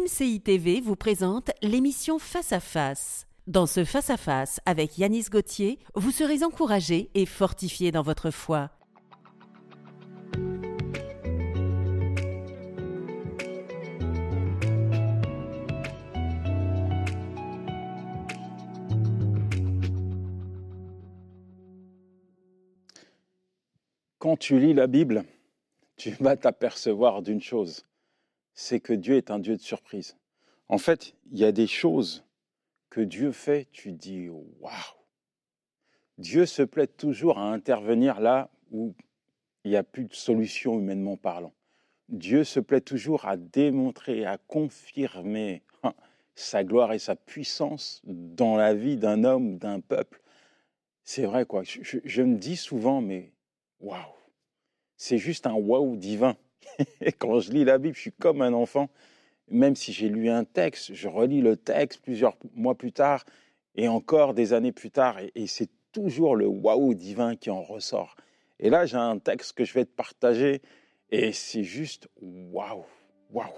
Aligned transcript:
MCI 0.00 0.40
TV 0.40 0.80
vous 0.80 0.96
présente 0.96 1.50
l'émission 1.60 2.18
Face 2.18 2.52
à 2.52 2.60
Face. 2.60 3.26
Dans 3.46 3.66
ce 3.66 3.84
Face 3.84 4.08
à 4.08 4.16
Face 4.16 4.58
avec 4.64 4.96
Yanis 4.96 5.26
Gauthier, 5.30 5.78
vous 5.94 6.10
serez 6.10 6.42
encouragé 6.42 7.10
et 7.14 7.26
fortifié 7.26 7.90
dans 7.90 8.00
votre 8.00 8.30
foi. 8.30 8.70
Quand 24.18 24.38
tu 24.38 24.58
lis 24.58 24.72
la 24.72 24.86
Bible, 24.86 25.24
tu 25.96 26.10
vas 26.20 26.36
t'apercevoir 26.36 27.20
d'une 27.20 27.42
chose, 27.42 27.84
c'est 28.60 28.78
que 28.78 28.92
Dieu 28.92 29.16
est 29.16 29.30
un 29.30 29.38
Dieu 29.38 29.56
de 29.56 29.62
surprise. 29.62 30.18
En 30.68 30.76
fait, 30.76 31.14
il 31.32 31.38
y 31.38 31.44
a 31.44 31.50
des 31.50 31.66
choses 31.66 32.26
que 32.90 33.00
Dieu 33.00 33.32
fait, 33.32 33.68
tu 33.72 33.90
dis 33.90 34.28
waouh. 34.28 34.70
Dieu 36.18 36.44
se 36.44 36.62
plaît 36.62 36.86
toujours 36.86 37.38
à 37.38 37.50
intervenir 37.50 38.20
là 38.20 38.50
où 38.70 38.94
il 39.64 39.70
n'y 39.70 39.78
a 39.78 39.82
plus 39.82 40.04
de 40.04 40.12
solution 40.12 40.78
humainement 40.78 41.16
parlant. 41.16 41.54
Dieu 42.10 42.44
se 42.44 42.60
plaît 42.60 42.82
toujours 42.82 43.24
à 43.24 43.38
démontrer, 43.38 44.26
à 44.26 44.36
confirmer 44.36 45.62
hein, 45.82 45.94
sa 46.34 46.62
gloire 46.62 46.92
et 46.92 46.98
sa 46.98 47.16
puissance 47.16 48.02
dans 48.04 48.56
la 48.56 48.74
vie 48.74 48.98
d'un 48.98 49.24
homme 49.24 49.56
d'un 49.56 49.80
peuple. 49.80 50.20
C'est 51.02 51.24
vrai, 51.24 51.46
quoi. 51.46 51.62
Je, 51.62 51.98
je 52.04 52.22
me 52.22 52.36
dis 52.36 52.56
souvent, 52.56 53.00
mais 53.00 53.32
waouh, 53.80 53.96
c'est 54.98 55.18
juste 55.18 55.46
un 55.46 55.54
waouh 55.54 55.96
divin. 55.96 56.36
Et 57.00 57.12
quand 57.12 57.40
je 57.40 57.52
lis 57.52 57.64
la 57.64 57.78
Bible, 57.78 57.94
je 57.94 58.00
suis 58.00 58.12
comme 58.12 58.42
un 58.42 58.52
enfant. 58.52 58.88
Même 59.48 59.74
si 59.74 59.92
j'ai 59.92 60.08
lu 60.08 60.28
un 60.28 60.44
texte, 60.44 60.94
je 60.94 61.08
relis 61.08 61.40
le 61.40 61.56
texte 61.56 62.00
plusieurs 62.02 62.36
mois 62.54 62.76
plus 62.76 62.92
tard 62.92 63.24
et 63.74 63.88
encore 63.88 64.34
des 64.34 64.52
années 64.52 64.72
plus 64.72 64.90
tard. 64.90 65.18
Et, 65.34 65.46
c'est 65.46 65.68
toujours 65.92 66.36
le 66.36 66.46
waouh 66.46 66.94
divin 66.94 67.34
qui 67.34 67.50
en 67.50 67.62
ressort. 67.62 68.16
Et 68.60 68.70
là, 68.70 68.86
j'ai 68.86 68.96
un 68.96 69.18
texte 69.18 69.54
que 69.54 69.64
je 69.64 69.74
vais 69.74 69.84
te 69.84 69.90
partager 69.90 70.62
et 71.10 71.32
c'est 71.32 71.64
juste 71.64 72.08
waouh, 72.20 72.84
waouh. 73.32 73.48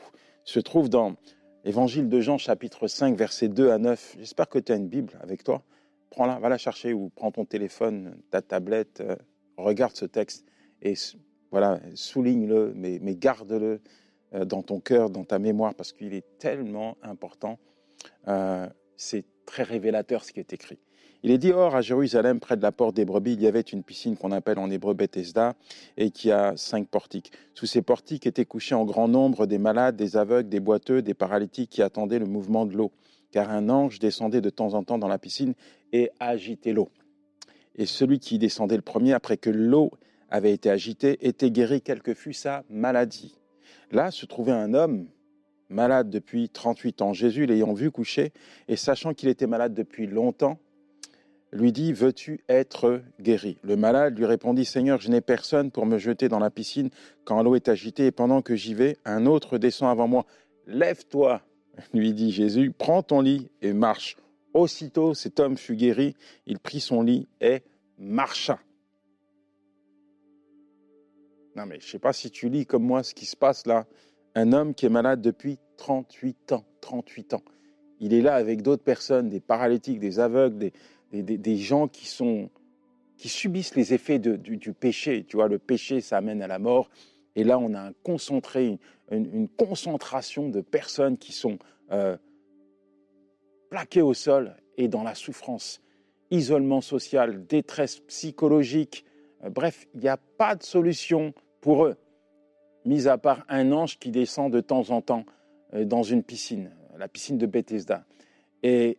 Se 0.44 0.58
trouve 0.58 0.88
dans 0.88 1.16
Évangile 1.64 2.08
de 2.08 2.20
Jean, 2.20 2.38
chapitre 2.38 2.88
5, 2.88 3.16
versets 3.16 3.48
2 3.48 3.70
à 3.70 3.78
9. 3.78 4.16
J'espère 4.18 4.48
que 4.48 4.58
tu 4.58 4.72
as 4.72 4.76
une 4.76 4.88
Bible 4.88 5.12
avec 5.20 5.44
toi. 5.44 5.62
Prends-la, 6.10 6.38
va 6.40 6.48
la 6.48 6.58
chercher 6.58 6.92
ou 6.92 7.10
prends 7.14 7.30
ton 7.30 7.44
téléphone, 7.44 8.16
ta 8.30 8.42
tablette, 8.42 9.00
euh, 9.00 9.14
regarde 9.56 9.94
ce 9.94 10.04
texte 10.04 10.44
et 10.80 10.94
voilà, 11.52 11.78
souligne-le, 11.94 12.72
mais, 12.74 13.14
garde-le 13.14 13.80
euh, 14.34 14.44
dans 14.46 14.62
ton 14.62 14.80
cœur, 14.80 15.10
dans 15.10 15.24
ta 15.24 15.38
mémoire, 15.38 15.74
parce 15.74 15.92
qu'il 15.92 16.14
est 16.14 16.24
tellement 16.38 16.96
important. 17.02 17.58
Euh, 18.26 18.66
c'est 18.96 19.24
très 19.44 19.62
révélateur 19.62 20.24
ce 20.24 20.32
qui 20.32 20.40
est 20.40 20.52
écrit. 20.54 20.78
Il 21.22 21.30
est 21.30 21.38
dit, 21.38 21.52
or, 21.52 21.76
à 21.76 21.82
Jérusalem, 21.82 22.40
près 22.40 22.56
de 22.56 22.62
la 22.62 22.72
porte 22.72 22.96
des 22.96 23.04
brebis, 23.04 23.34
il 23.34 23.42
y 23.42 23.46
avait 23.46 23.60
une 23.60 23.84
piscine 23.84 24.16
qu'on 24.16 24.32
appelle 24.32 24.58
en 24.58 24.70
hébreu 24.70 24.94
Bethesda 24.94 25.54
et 25.96 26.10
qui 26.10 26.32
a 26.32 26.56
cinq 26.56 26.88
portiques. 26.88 27.32
Sous 27.54 27.66
ces 27.66 27.82
portiques 27.82 28.26
étaient 28.26 28.46
couchés 28.46 28.74
en 28.74 28.84
grand 28.84 29.06
nombre 29.06 29.46
des 29.46 29.58
malades, 29.58 29.94
des 29.94 30.16
aveugles, 30.16 30.48
des 30.48 30.58
boiteux, 30.58 31.02
des 31.02 31.14
paralytiques 31.14 31.70
qui 31.70 31.82
attendaient 31.82 32.18
le 32.18 32.26
mouvement 32.26 32.64
de 32.64 32.76
l'eau. 32.76 32.92
Car 33.30 33.50
un 33.50 33.68
ange 33.68 33.98
descendait 33.98 34.40
de 34.40 34.50
temps 34.50 34.74
en 34.74 34.84
temps 34.84 34.98
dans 34.98 35.06
la 35.06 35.18
piscine 35.18 35.54
et 35.92 36.10
agitait 36.18 36.72
l'eau. 36.72 36.88
Et 37.76 37.86
celui 37.86 38.18
qui 38.18 38.38
descendait 38.38 38.76
le 38.76 38.82
premier, 38.82 39.12
après 39.12 39.36
que 39.36 39.50
l'eau 39.50 39.92
avait 40.32 40.52
été 40.52 40.70
agité, 40.70 41.28
était 41.28 41.50
guéri, 41.50 41.82
quelle 41.82 42.02
que 42.02 42.14
fût 42.14 42.32
sa 42.32 42.64
maladie. 42.70 43.38
Là 43.90 44.10
se 44.10 44.24
trouvait 44.24 44.52
un 44.52 44.72
homme 44.72 45.06
malade 45.68 46.08
depuis 46.08 46.48
38 46.48 47.02
ans. 47.02 47.12
Jésus, 47.12 47.44
l'ayant 47.44 47.74
vu 47.74 47.90
coucher 47.90 48.32
et 48.66 48.76
sachant 48.76 49.12
qu'il 49.12 49.28
était 49.28 49.46
malade 49.46 49.74
depuis 49.74 50.06
longtemps, 50.06 50.58
lui 51.52 51.70
dit, 51.70 51.92
veux-tu 51.92 52.40
être 52.48 53.02
guéri? 53.20 53.58
Le 53.62 53.76
malade 53.76 54.18
lui 54.18 54.24
répondit, 54.24 54.64
Seigneur, 54.64 55.02
je 55.02 55.10
n'ai 55.10 55.20
personne 55.20 55.70
pour 55.70 55.84
me 55.84 55.98
jeter 55.98 56.30
dans 56.30 56.38
la 56.38 56.50
piscine 56.50 56.88
quand 57.24 57.42
l'eau 57.42 57.54
est 57.54 57.68
agitée, 57.68 58.06
et 58.06 58.10
pendant 58.10 58.40
que 58.40 58.56
j'y 58.56 58.72
vais, 58.72 58.96
un 59.04 59.26
autre 59.26 59.58
descend 59.58 59.90
avant 59.90 60.08
moi. 60.08 60.24
Lève-toi, 60.66 61.42
lui 61.92 62.14
dit 62.14 62.32
Jésus, 62.32 62.72
prends 62.76 63.02
ton 63.02 63.20
lit 63.20 63.50
et 63.60 63.74
marche. 63.74 64.16
Aussitôt 64.54 65.12
cet 65.12 65.40
homme 65.40 65.58
fut 65.58 65.76
guéri, 65.76 66.14
il 66.46 66.58
prit 66.58 66.80
son 66.80 67.02
lit 67.02 67.28
et 67.42 67.60
marcha. 67.98 68.58
Non, 71.56 71.66
mais 71.66 71.78
je 71.80 71.86
ne 71.86 71.90
sais 71.90 71.98
pas 71.98 72.12
si 72.12 72.30
tu 72.30 72.48
lis 72.48 72.66
comme 72.66 72.84
moi 72.84 73.02
ce 73.02 73.14
qui 73.14 73.26
se 73.26 73.36
passe 73.36 73.66
là. 73.66 73.86
Un 74.34 74.52
homme 74.52 74.74
qui 74.74 74.86
est 74.86 74.90
malade 74.90 75.20
depuis 75.20 75.58
38 75.76 76.52
ans. 76.52 76.64
38 76.80 77.34
ans. 77.34 77.42
Il 78.00 78.14
est 78.14 78.22
là 78.22 78.34
avec 78.34 78.62
d'autres 78.62 78.82
personnes, 78.82 79.28
des 79.28 79.40
paralytiques, 79.40 80.00
des 80.00 80.18
aveugles, 80.18 80.72
des, 81.12 81.22
des, 81.22 81.56
gens 81.56 81.88
qui, 81.88 82.06
sont, 82.06 82.50
qui 83.16 83.28
subissent 83.28 83.76
les 83.76 83.94
effets 83.94 84.18
du, 84.18 84.72
péché. 84.72 85.24
Tu 85.24 85.36
vois, 85.36 85.48
le 85.48 85.58
péché, 85.58 86.00
ça 86.00 86.16
amène 86.16 86.42
à 86.42 86.46
la 86.46 86.58
mort. 86.58 86.90
Et 87.36 87.44
là, 87.44 87.58
on 87.58 87.74
a 87.74 87.80
un 87.80 87.92
concentré, 88.02 88.78
une, 89.10 89.48
concentration 89.48 90.48
de 90.48 90.60
personnes 90.60 91.18
qui 91.18 91.32
sont 91.32 91.58
euh, 91.92 92.16
plaquées 93.70 94.02
au 94.02 94.14
sol 94.14 94.56
et 94.76 94.88
dans 94.88 95.02
la 95.02 95.14
souffrance. 95.14 95.80
Isolement 96.30 96.80
social, 96.80 97.46
détresse 97.46 98.00
psychologique, 98.00 99.04
bref, 99.50 99.86
il 99.94 100.00
n'y 100.00 100.08
a 100.08 100.16
pas 100.16 100.54
de 100.54 100.62
solution 100.62 101.32
pour 101.60 101.86
eux, 101.86 101.96
mis 102.84 103.08
à 103.08 103.18
part 103.18 103.44
un 103.48 103.72
ange 103.72 103.98
qui 103.98 104.10
descend 104.10 104.52
de 104.52 104.60
temps 104.60 104.90
en 104.90 105.00
temps 105.00 105.24
euh, 105.74 105.84
dans 105.84 106.02
une 106.02 106.22
piscine, 106.22 106.70
la 106.98 107.08
piscine 107.08 107.38
de 107.38 107.46
Bethesda. 107.46 108.04
Et, 108.64 108.96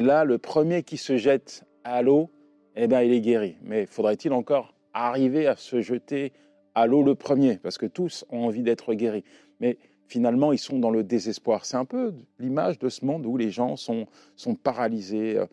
là, 0.00 0.24
le 0.24 0.38
premier 0.38 0.82
qui 0.82 0.96
se 0.96 1.16
jette 1.16 1.64
à 1.84 2.02
l'eau, 2.02 2.30
eh 2.74 2.88
ben, 2.88 3.02
il 3.02 3.12
est 3.12 3.20
guéri. 3.20 3.56
Mais 3.62 3.86
faudrait-il 3.86 4.32
encore 4.32 4.74
arriver 4.92 5.46
à 5.46 5.54
se 5.54 5.80
jeter 5.80 6.32
à 6.74 6.86
l'eau 6.86 7.04
le 7.04 7.14
premier? 7.14 7.58
Parce 7.58 7.78
que 7.78 7.86
tous 7.86 8.24
ont 8.30 8.46
envie 8.46 8.62
d'être 8.62 8.92
guéris. 8.94 9.22
Mais 9.60 9.78
finalement, 10.08 10.52
ils 10.52 10.58
sont 10.58 10.80
dans 10.80 10.90
le 10.90 11.04
désespoir. 11.04 11.64
C'est 11.64 11.76
un 11.76 11.84
peu 11.84 12.12
l'image 12.40 12.80
de 12.80 12.88
ce 12.88 13.04
monde 13.04 13.24
où 13.24 13.36
les 13.36 13.50
gens 13.50 13.76
sont, 13.76 14.06
sont 14.34 14.56
paralysés, 14.56 15.38
euh, 15.38 15.46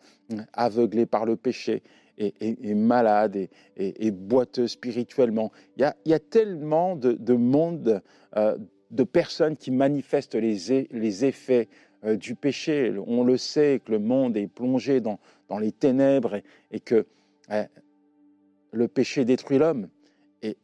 aveuglés 0.52 1.06
par 1.06 1.24
le 1.24 1.36
péché 1.36 1.84
et, 2.18 2.74
malade 2.74 3.48
et, 3.76 4.10
boiteux 4.10 4.66
spirituellement. 4.66 5.52
Il 5.76 5.92
y 6.04 6.12
a, 6.12 6.18
tellement 6.18 6.96
de, 6.96 7.12
de 7.12 7.34
monde, 7.34 8.02
euh, 8.36 8.56
de 8.90 9.04
personnes 9.04 9.56
qui 9.56 9.70
manifestent 9.70 10.34
les, 10.34 11.24
effets 11.24 11.68
euh, 12.04 12.16
du 12.16 12.34
péché. 12.34 12.94
On 13.06 13.24
le 13.24 13.36
sait 13.36 13.80
que 13.84 13.92
le 13.92 13.98
monde 13.98 14.36
est 14.36 14.46
plongé 14.46 15.00
dans, 15.00 15.18
dans 15.48 15.58
les 15.58 15.72
ténèbres 15.72 16.40
et, 16.70 16.80
que 16.80 17.06
euh, 17.50 17.64
le 18.72 18.88
péché 18.88 19.24
détruit 19.24 19.58
l'homme. 19.58 19.88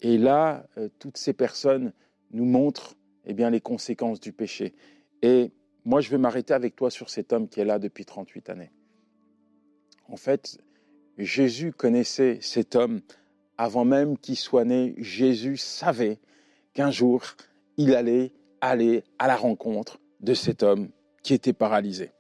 Et, 0.01 0.19
là, 0.19 0.67
toutes 0.99 1.17
ces 1.17 1.33
personnes 1.33 1.93
nous 2.33 2.45
montrent 2.45 2.97
eh 3.27 3.33
bien, 3.33 3.49
les 3.49 3.61
conséquences 3.61 4.19
du 4.19 4.33
péché. 4.33 4.75
Et 5.23 5.53
moi, 5.85 6.01
je 6.01 6.11
vais 6.11 6.19
m'arrêter 6.19 6.53
avec 6.53 6.75
toi 6.75 6.91
sur 6.91 7.11
cet 7.11 7.33
homme 7.33 7.49
qui 7.49 7.61
est 7.61 7.65
là 7.65 7.79
depuis 7.79 8.05
38 8.05 8.51
années. 8.51 8.73
En 10.09 10.17
fait, 10.17 10.59
Jésus 11.19 11.73
connaissait 11.73 12.39
cet 12.41 12.77
homme 12.77 13.01
avant 13.57 13.85
même 13.85 14.17
qu'il 14.17 14.37
soit 14.37 14.65
né. 14.65 14.95
Jésus 14.99 15.57
savait 15.57 16.19
qu'un 16.75 16.91
jour, 16.91 17.23
il 17.77 17.95
allait 17.95 18.33
aller 18.61 19.03
à 19.19 19.27
la 19.27 19.37
rencontre 19.37 19.99
de 20.21 20.35
cet 20.35 20.63
homme 20.63 20.89
qui 21.23 21.35
était 21.35 21.53
paralysé. 21.53 22.13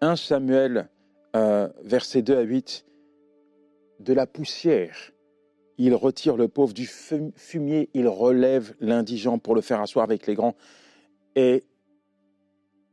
1 0.00 0.16
Samuel, 0.16 0.88
euh, 1.36 1.68
verset 1.82 2.22
2 2.22 2.38
à 2.38 2.42
8, 2.42 2.86
de 3.98 4.12
la 4.12 4.26
poussière, 4.26 5.12
il 5.76 5.94
retire 5.94 6.36
le 6.36 6.48
pauvre 6.48 6.74
du 6.74 6.86
fumier, 6.86 7.88
il 7.94 8.06
relève 8.06 8.74
l'indigent 8.80 9.38
pour 9.38 9.54
le 9.54 9.60
faire 9.60 9.80
asseoir 9.80 10.04
avec 10.04 10.26
les 10.26 10.34
grands. 10.34 10.54
Et 11.36 11.64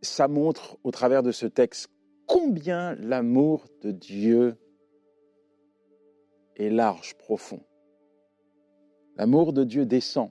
ça 0.02 0.28
montre 0.28 0.78
au 0.84 0.92
travers 0.92 1.22
de 1.22 1.32
ce 1.32 1.46
texte 1.46 1.90
combien 2.28 2.96
l'amour 2.96 3.68
de 3.82 3.92
Dieu 3.92 4.58
est 6.58 6.70
large, 6.70 7.16
profond. 7.16 7.62
L'amour 9.16 9.54
de 9.54 9.64
Dieu 9.64 9.86
descend 9.86 10.30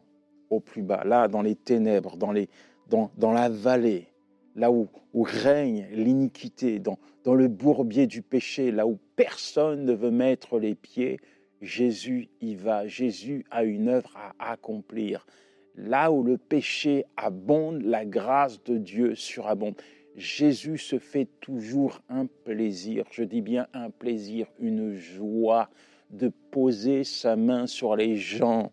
au 0.50 0.61
plus 0.61 0.82
bas, 0.82 1.02
là, 1.05 1.28
dans 1.28 1.43
les 1.43 1.56
ténèbres, 1.56 2.17
dans, 2.17 2.32
les, 2.32 2.49
dans, 2.88 3.11
dans 3.17 3.32
la 3.32 3.49
vallée, 3.49 4.06
là 4.55 4.70
où, 4.70 4.88
où 5.12 5.23
règne 5.23 5.87
l'iniquité, 5.90 6.78
dans, 6.78 6.99
dans 7.25 7.34
le 7.34 7.49
bourbier 7.49 8.06
du 8.06 8.23
péché, 8.23 8.70
là 8.70 8.87
où 8.87 8.99
personne 9.17 9.84
ne 9.84 9.93
veut 9.93 10.11
mettre 10.11 10.58
les 10.58 10.75
pieds, 10.75 11.19
Jésus 11.61 12.28
y 12.40 12.55
va. 12.55 12.87
Jésus 12.87 13.44
a 13.50 13.64
une 13.64 13.88
œuvre 13.88 14.17
à 14.17 14.52
accomplir. 14.52 15.26
Là 15.75 16.12
où 16.12 16.23
le 16.23 16.38
péché 16.38 17.05
abonde, 17.17 17.82
la 17.82 18.05
grâce 18.05 18.62
de 18.64 18.78
Dieu 18.78 19.14
surabonde. 19.14 19.75
Jésus 20.17 20.78
se 20.78 20.99
fait 20.99 21.28
toujours 21.40 22.00
un 22.08 22.26
plaisir, 22.26 23.05
je 23.11 23.23
dis 23.23 23.43
bien 23.43 23.67
un 23.75 23.90
plaisir, 23.90 24.46
une 24.58 24.94
joie 24.94 25.69
de 26.11 26.29
poser 26.50 27.05
sa 27.05 27.37
main 27.37 27.67
sur 27.67 27.97
les 27.97 28.17
gens 28.17 28.73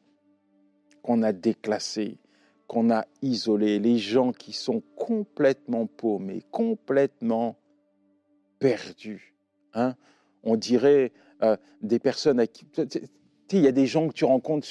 qu'on 1.02 1.24
a 1.24 1.34
déclassés, 1.34 2.18
qu'on 2.68 2.90
a 2.90 3.06
isolés, 3.22 3.80
les 3.80 3.98
gens 3.98 4.32
qui 4.32 4.54
sont 4.54 4.82
complètement 4.96 5.86
paumés, 5.86 6.44
complètement 6.52 7.58
perdus. 8.60 9.36
Hein 9.74 9.96
On 10.44 10.56
dirait 10.56 11.12
euh, 11.42 11.58
des 11.82 12.00
personnes 12.00 12.40
à 12.40 12.48
qui... 12.48 12.66
Il 13.52 13.60
y 13.60 13.68
a 13.68 13.72
des 13.72 13.86
gens 13.86 14.08
que 14.08 14.14
tu 14.14 14.26
rencontres 14.26 14.68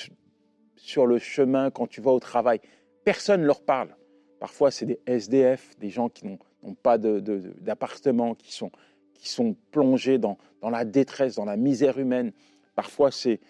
sur 0.76 1.06
le 1.06 1.19
chemin 1.19 1.70
quand 1.70 1.87
tu 1.87 2.00
vas 2.00 2.11
au 2.11 2.19
travail. 2.19 2.61
Personne 3.05 3.43
ne 3.43 3.47
leur 3.47 3.62
parle. 3.62 3.94
Parfois, 4.41 4.73
c'est 4.73 4.87
des 4.87 4.99
SDF, 5.06 5.79
des 5.79 5.91
gens 5.91 6.08
qui 6.08 6.26
n'ont 6.26 6.75
pas 6.75 6.99
d'appartement, 6.99 8.35
qui, 8.35 8.53
sont, 8.53 8.73
qui 9.15 9.29
sont 9.29 9.55
plongés 9.70 10.19
dans, 10.19 10.37
dans 10.61 10.70
la 10.70 10.85
détresse, 10.85 11.37
dans 11.37 11.44
la 11.44 11.56
misère 11.56 11.99
humaine. 11.99 12.32
Parfois, 12.74 13.10
c'est 13.10 13.40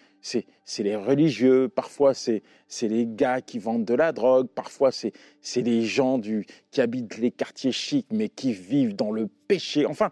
les 0.79 0.95
religieux, 0.95 1.69
parfois 1.69 2.13
c'est 2.13 2.43
les 2.81 3.05
gars 3.07 3.41
qui 3.41 3.59
vendent 3.59 3.85
de 3.85 3.93
la 3.93 4.11
drogue, 4.11 4.47
parfois 4.47 4.91
c'est 4.91 5.61
les 5.61 5.83
gens 5.83 6.17
du, 6.17 6.45
qui 6.71 6.81
habitent 6.81 7.17
les 7.17 7.31
quartiers 7.31 7.71
chics 7.71 8.07
mais 8.11 8.29
qui 8.29 8.53
vivent 8.53 8.95
dans 8.95 9.11
le 9.11 9.27
péché. 9.27 9.85
Enfin, 9.85 10.11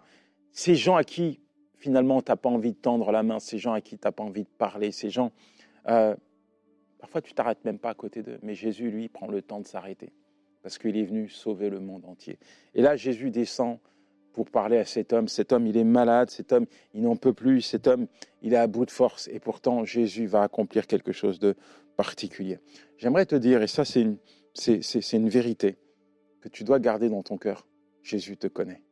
ces 0.52 0.74
gens 0.74 0.96
à 0.96 1.04
qui 1.04 1.40
finalement 1.76 2.22
tu 2.22 2.30
n'as 2.30 2.36
pas 2.36 2.48
envie 2.48 2.72
de 2.72 2.78
tendre 2.78 3.10
la 3.12 3.22
main, 3.22 3.38
ces 3.38 3.58
gens 3.58 3.72
à 3.72 3.80
qui 3.80 3.98
tu 3.98 4.06
n'as 4.06 4.12
pas 4.12 4.22
envie 4.22 4.44
de 4.44 4.50
parler, 4.58 4.92
ces 4.92 5.10
gens, 5.10 5.32
euh, 5.88 6.14
parfois 6.98 7.20
tu 7.20 7.34
t'arrêtes 7.34 7.64
même 7.64 7.78
pas 7.78 7.90
à 7.90 7.94
côté 7.94 8.22
d'eux, 8.22 8.38
mais 8.42 8.54
Jésus, 8.54 8.90
lui, 8.90 9.08
prend 9.08 9.26
le 9.26 9.42
temps 9.42 9.60
de 9.60 9.66
s'arrêter 9.66 10.12
parce 10.62 10.78
qu'il 10.78 10.96
est 10.96 11.04
venu 11.04 11.28
sauver 11.28 11.68
le 11.70 11.80
monde 11.80 12.04
entier. 12.04 12.38
Et 12.74 12.82
là, 12.82 12.96
Jésus 12.96 13.30
descend 13.30 13.78
pour 14.32 14.50
parler 14.50 14.78
à 14.78 14.84
cet 14.84 15.12
homme. 15.12 15.28
Cet 15.28 15.52
homme, 15.52 15.66
il 15.66 15.76
est 15.76 15.84
malade, 15.84 16.30
cet 16.30 16.52
homme, 16.52 16.66
il 16.94 17.02
n'en 17.02 17.16
peut 17.16 17.32
plus, 17.32 17.60
cet 17.62 17.86
homme, 17.86 18.06
il 18.42 18.54
est 18.54 18.58
à 18.58 18.66
bout 18.66 18.86
de 18.86 18.90
force. 18.90 19.28
Et 19.28 19.40
pourtant, 19.40 19.84
Jésus 19.84 20.26
va 20.26 20.42
accomplir 20.42 20.86
quelque 20.86 21.12
chose 21.12 21.38
de 21.38 21.54
particulier. 21.96 22.58
J'aimerais 22.98 23.26
te 23.26 23.34
dire, 23.34 23.62
et 23.62 23.66
ça 23.66 23.84
c'est 23.84 24.00
une, 24.00 24.16
c'est, 24.54 25.12
une 25.12 25.28
vérité, 25.28 25.76
que 26.40 26.48
tu 26.48 26.64
dois 26.64 26.78
garder 26.78 27.08
dans 27.08 27.22
ton 27.22 27.36
cœur. 27.36 27.66
Jésus 28.02 28.36
te 28.36 28.46
connaît. 28.46 28.82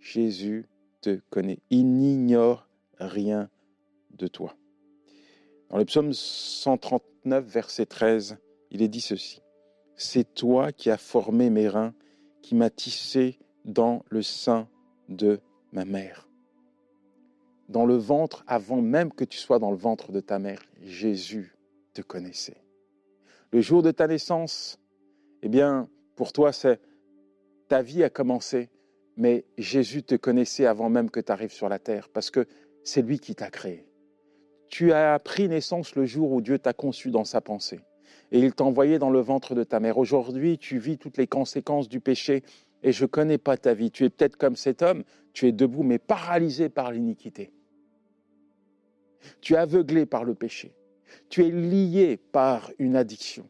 Jésus 0.00 0.66
te 1.00 1.20
connaît. 1.30 1.60
Il 1.70 1.92
n'ignore 1.94 2.68
rien 2.98 3.48
de 4.16 4.26
toi. 4.26 4.56
Dans 5.70 5.78
le 5.78 5.84
psaume 5.84 6.12
139, 6.12 7.44
verset 7.44 7.86
13, 7.86 8.38
il 8.70 8.82
est 8.82 8.88
dit 8.88 9.00
ceci. 9.00 9.40
C'est 9.96 10.34
toi 10.34 10.72
qui 10.72 10.90
as 10.90 10.96
formé 10.96 11.50
mes 11.50 11.68
reins, 11.68 11.94
qui 12.42 12.54
m'as 12.54 12.70
tissé 12.70 13.38
dans 13.70 14.04
le 14.08 14.22
sein 14.22 14.68
de 15.08 15.40
ma 15.72 15.84
mère. 15.84 16.28
Dans 17.68 17.86
le 17.86 17.96
ventre, 17.96 18.44
avant 18.46 18.80
même 18.80 19.12
que 19.12 19.24
tu 19.24 19.38
sois 19.38 19.60
dans 19.60 19.70
le 19.70 19.76
ventre 19.76 20.10
de 20.10 20.20
ta 20.20 20.38
mère, 20.38 20.60
Jésus 20.82 21.54
te 21.94 22.02
connaissait. 22.02 22.62
Le 23.52 23.60
jour 23.60 23.82
de 23.82 23.92
ta 23.92 24.08
naissance, 24.08 24.78
eh 25.42 25.48
bien, 25.48 25.88
pour 26.16 26.32
toi, 26.32 26.52
c'est 26.52 26.80
ta 27.68 27.82
vie 27.82 28.02
a 28.02 28.10
commencé, 28.10 28.70
mais 29.16 29.44
Jésus 29.56 30.02
te 30.02 30.16
connaissait 30.16 30.66
avant 30.66 30.88
même 30.88 31.10
que 31.10 31.20
tu 31.20 31.30
arrives 31.30 31.52
sur 31.52 31.68
la 31.68 31.78
terre, 31.78 32.08
parce 32.08 32.30
que 32.30 32.46
c'est 32.82 33.02
lui 33.02 33.20
qui 33.20 33.36
t'a 33.36 33.50
créé. 33.50 33.86
Tu 34.68 34.92
as 34.92 35.18
pris 35.20 35.48
naissance 35.48 35.94
le 35.94 36.06
jour 36.06 36.32
où 36.32 36.40
Dieu 36.40 36.58
t'a 36.58 36.72
conçu 36.72 37.10
dans 37.10 37.24
sa 37.24 37.40
pensée, 37.40 37.80
et 38.32 38.40
il 38.40 38.52
t'a 38.52 38.64
envoyé 38.64 38.98
dans 38.98 39.10
le 39.10 39.20
ventre 39.20 39.54
de 39.54 39.62
ta 39.62 39.78
mère. 39.78 39.98
Aujourd'hui, 39.98 40.58
tu 40.58 40.78
vis 40.78 40.98
toutes 40.98 41.16
les 41.16 41.28
conséquences 41.28 41.88
du 41.88 42.00
péché 42.00 42.42
et 42.82 42.92
je 42.92 43.04
ne 43.04 43.08
connais 43.08 43.38
pas 43.38 43.56
ta 43.56 43.74
vie. 43.74 43.90
Tu 43.90 44.04
es 44.04 44.10
peut-être 44.10 44.36
comme 44.36 44.56
cet 44.56 44.82
homme, 44.82 45.04
tu 45.32 45.46
es 45.46 45.52
debout 45.52 45.82
mais 45.82 45.98
paralysé 45.98 46.68
par 46.68 46.90
l'iniquité. 46.92 47.52
Tu 49.40 49.54
es 49.54 49.56
aveuglé 49.56 50.06
par 50.06 50.24
le 50.24 50.34
péché. 50.34 50.74
Tu 51.28 51.44
es 51.44 51.50
lié 51.50 52.16
par 52.16 52.70
une 52.78 52.96
addiction. 52.96 53.48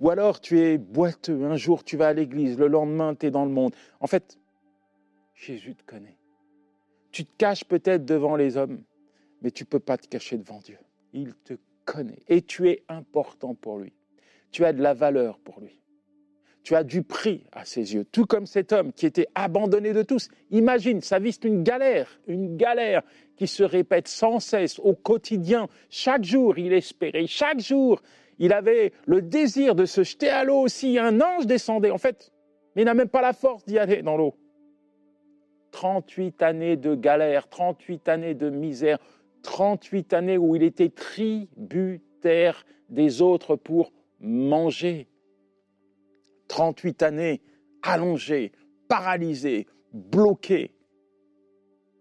Ou 0.00 0.10
alors 0.10 0.40
tu 0.40 0.60
es 0.60 0.76
boiteux, 0.78 1.44
un 1.44 1.56
jour 1.56 1.84
tu 1.84 1.96
vas 1.96 2.08
à 2.08 2.12
l'église, 2.12 2.58
le 2.58 2.66
lendemain 2.66 3.14
tu 3.14 3.26
es 3.26 3.30
dans 3.30 3.44
le 3.44 3.50
monde. 3.50 3.74
En 4.00 4.06
fait, 4.06 4.38
Jésus 5.34 5.74
te 5.74 5.84
connaît. 5.84 6.18
Tu 7.10 7.24
te 7.24 7.36
caches 7.38 7.64
peut-être 7.64 8.04
devant 8.04 8.36
les 8.36 8.56
hommes, 8.56 8.82
mais 9.40 9.50
tu 9.50 9.64
ne 9.64 9.68
peux 9.68 9.80
pas 9.80 9.96
te 9.96 10.08
cacher 10.08 10.36
devant 10.36 10.58
Dieu. 10.58 10.78
Il 11.12 11.34
te 11.34 11.54
connaît 11.84 12.20
et 12.28 12.42
tu 12.42 12.68
es 12.68 12.84
important 12.88 13.54
pour 13.54 13.78
lui. 13.78 13.92
Tu 14.50 14.64
as 14.64 14.72
de 14.72 14.82
la 14.82 14.94
valeur 14.94 15.38
pour 15.38 15.60
lui 15.60 15.83
tu 16.64 16.74
as 16.74 16.82
du 16.82 17.02
prix 17.02 17.44
à 17.52 17.66
ses 17.66 17.94
yeux, 17.94 18.06
tout 18.10 18.24
comme 18.24 18.46
cet 18.46 18.72
homme 18.72 18.92
qui 18.92 19.04
était 19.04 19.28
abandonné 19.34 19.92
de 19.92 20.02
tous. 20.02 20.28
Imagine, 20.50 21.02
sa 21.02 21.18
vie 21.18 21.38
une 21.44 21.62
galère, 21.62 22.18
une 22.26 22.56
galère 22.56 23.02
qui 23.36 23.46
se 23.46 23.62
répète 23.62 24.08
sans 24.08 24.40
cesse 24.40 24.78
au 24.78 24.94
quotidien. 24.94 25.68
Chaque 25.90 26.24
jour, 26.24 26.58
il 26.58 26.72
espérait, 26.72 27.26
chaque 27.26 27.60
jour, 27.60 28.00
il 28.38 28.52
avait 28.52 28.92
le 29.04 29.20
désir 29.20 29.74
de 29.74 29.84
se 29.84 30.02
jeter 30.02 30.30
à 30.30 30.42
l'eau 30.44 30.60
aussi. 30.60 30.98
Un 30.98 31.20
ange 31.20 31.46
descendait, 31.46 31.90
en 31.90 31.98
fait, 31.98 32.32
mais 32.74 32.82
il 32.82 32.86
n'a 32.86 32.94
même 32.94 33.08
pas 33.08 33.22
la 33.22 33.34
force 33.34 33.64
d'y 33.66 33.78
aller 33.78 34.02
dans 34.02 34.16
l'eau. 34.16 34.34
38 35.72 36.42
années 36.42 36.76
de 36.76 36.94
galère, 36.94 37.48
38 37.48 38.08
années 38.08 38.34
de 38.34 38.48
misère, 38.48 38.98
38 39.42 40.14
années 40.14 40.38
où 40.38 40.56
il 40.56 40.62
était 40.62 40.88
tributaire 40.88 42.64
des 42.88 43.20
autres 43.20 43.56
pour 43.56 43.92
manger. 44.20 45.08
38 46.48 47.02
années 47.02 47.40
allongé, 47.82 48.52
paralysé, 48.88 49.66
bloqué 49.92 50.74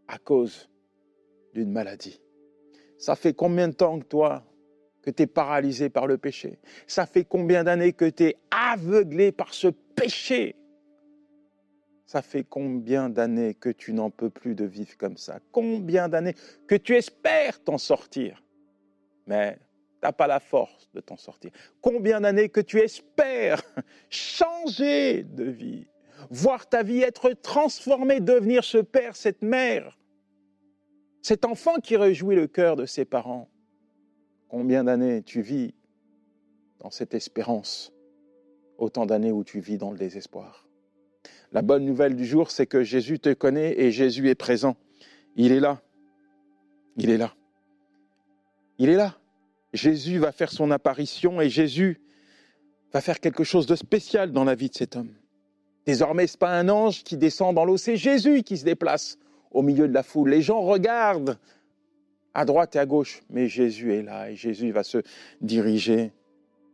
à 0.08 0.18
cause 0.18 0.70
d'une 1.54 1.72
maladie. 1.72 2.22
Ça 2.98 3.16
fait 3.16 3.34
combien 3.34 3.68
de 3.68 3.74
temps 3.74 4.00
que 4.00 4.06
toi, 4.06 4.44
que 5.02 5.12
tu 5.12 5.24
es 5.24 5.28
paralysé 5.28 5.90
par 5.90 6.08
le 6.08 6.18
péché? 6.18 6.60
Ça 6.88 7.06
fait 7.06 7.26
combien 7.26 7.64
d'années 7.64 7.94
que 7.94 8.10
tu 8.10 8.24
es 8.24 8.38
aveuglé 8.52 9.32
par 9.32 9.54
ce 9.54 9.68
péché? 9.68 10.56
Ça 12.06 12.22
fait 12.22 12.44
combien 12.44 13.10
d'années 13.10 13.56
que 13.56 13.70
tu 13.70 13.94
n'en 13.94 14.10
peux 14.10 14.30
plus 14.30 14.56
de 14.56 14.66
vivre 14.66 14.96
comme 14.98 15.18
ça? 15.18 15.40
Combien 15.52 16.10
d'années 16.10 16.36
que 16.68 16.76
tu 16.76 16.96
espères 16.96 17.64
t'en 17.64 17.78
sortir? 17.78 18.44
Mais 19.26 19.58
tu 20.04 20.08
n'as 20.08 20.12
pas 20.12 20.28
la 20.28 20.42
force 20.42 20.90
de 20.94 21.00
t'en 21.00 21.16
sortir. 21.16 21.50
Combien 21.80 22.20
d'années 22.20 22.50
que 22.50 22.60
tu 22.60 22.80
espères 22.80 23.62
changer 24.10 25.24
de 25.24 25.46
vie, 25.46 25.88
voir 26.30 26.68
ta 26.68 26.84
vie 26.84 27.02
être 27.02 27.32
transformée, 27.32 28.20
devenir 28.20 28.66
ce 28.66 28.80
père, 28.80 29.16
cette 29.16 29.42
mère, 29.42 29.98
cet 31.22 31.46
enfant 31.46 31.76
qui 31.76 31.96
réjouit 31.96 32.36
le 32.36 32.48
cœur 32.48 32.76
de 32.76 32.86
ses 32.86 33.06
parents? 33.06 33.50
Combien 34.50 34.84
d'années 34.84 35.24
tu 35.24 35.42
vis 35.42 35.74
dans 36.82 36.90
cette 36.90 37.14
espérance, 37.14 37.94
autant 38.78 39.06
d'années 39.06 39.32
où 39.32 39.46
tu 39.46 39.62
vis 39.62 39.78
dans 39.78 39.92
le 39.92 39.98
désespoir. 39.98 40.68
La 41.54 41.62
bonne 41.62 41.86
nouvelle 41.86 42.18
du 42.18 42.26
jour, 42.26 42.52
c'est 42.52 42.68
que 42.68 42.84
Jésus 42.84 43.20
te 43.20 43.32
connaît 43.32 43.80
et 43.80 43.90
Jésus 43.90 44.28
est 44.28 44.36
présent. 44.36 44.76
Il 45.38 45.54
est 45.54 45.62
là. 45.62 45.82
Il 46.98 47.10
est 47.10 47.18
là. 47.18 47.34
Il 48.80 48.90
est 48.90 48.98
là. 48.98 49.18
Jésus 49.74 50.20
va 50.20 50.32
faire 50.32 50.52
son 50.52 50.72
apparition 50.72 51.42
et 51.42 51.50
Jésus 51.50 52.00
va 52.94 53.02
faire 53.02 53.20
quelque 53.20 53.44
chose 53.44 53.66
de 53.66 53.76
spécial 53.76 54.32
dans 54.32 54.44
la 54.44 54.56
vie 54.56 54.70
de 54.70 54.76
cet 54.76 54.96
homme. 54.96 55.14
Désormais, 55.86 56.28
ce 56.28 56.34
n'est 56.34 56.40
pas 56.40 56.58
un 56.58 56.70
ange 56.70 57.04
qui 57.04 57.18
descend 57.18 57.56
dans 57.56 57.66
l'eau, 57.66 57.78
c'est 57.78 57.98
Jésus 57.98 58.44
qui 58.44 58.58
se 58.58 58.66
déplace 58.66 59.18
au 59.52 59.62
milieu 59.62 59.88
de 59.88 59.94
la 59.94 60.04
foule. 60.04 60.30
Les 60.30 60.42
gens 60.42 60.62
regardent 60.62 61.38
à 62.34 62.46
droite 62.46 62.76
et 62.76 62.80
à 62.80 62.86
gauche, 62.86 63.24
mais 63.30 63.48
Jésus 63.48 63.94
est 63.94 64.04
là 64.04 64.32
et 64.32 64.36
Jésus 64.36 64.72
va 64.72 64.84
se 64.84 65.00
diriger 65.42 66.12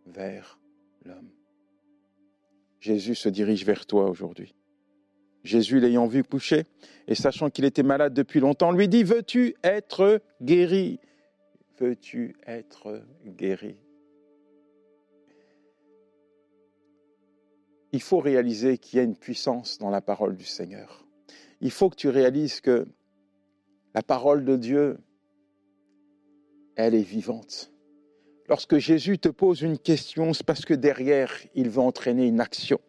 vers 0.05 0.59
l'homme. 1.05 1.29
Jésus 2.79 3.15
se 3.15 3.29
dirige 3.29 3.65
vers 3.65 3.85
toi 3.85 4.09
aujourd'hui. 4.09 4.53
Jésus, 5.43 5.79
l'ayant 5.79 6.05
vu 6.05 6.23
coucher 6.23 6.65
et 7.07 7.15
sachant 7.15 7.49
qu'il 7.49 7.65
était 7.65 7.83
malade 7.83 8.13
depuis 8.13 8.39
longtemps, 8.39 8.71
lui 8.71 8.87
dit, 8.87 9.03
veux-tu 9.03 9.55
être 9.63 10.21
guéri? 10.41 10.99
Peux-tu 11.79 12.35
être 12.45 13.01
guéri? 13.25 13.77
Il 17.93 18.01
faut 18.01 18.19
réaliser 18.19 18.77
qu'il 18.77 18.97
y 18.97 18.99
a 18.99 19.03
une 19.03 19.15
puissance 19.15 19.77
dans 19.77 19.89
la 19.89 20.01
parole 20.01 20.35
du 20.35 20.43
Seigneur. 20.43 21.07
Il 21.61 21.71
faut 21.71 21.89
que 21.89 21.95
tu 21.95 22.09
réalises 22.09 22.59
que 22.59 22.85
la 23.95 24.03
parole 24.03 24.43
de 24.43 24.57
Dieu, 24.57 24.99
elle 26.75 26.95
est 26.95 27.01
vivante. 27.01 27.71
Lorsque 28.49 28.77
Jésus 28.77 29.17
te 29.17 29.29
pose 29.29 29.61
une 29.61 29.77
question, 29.77 30.33
c'est 30.33 30.45
parce 30.45 30.65
que 30.65 30.73
derrière, 30.73 31.33
il 31.55 31.69
veut 31.69 31.81
entraîner 31.81 32.27
une 32.27 32.41
action. 32.41 32.81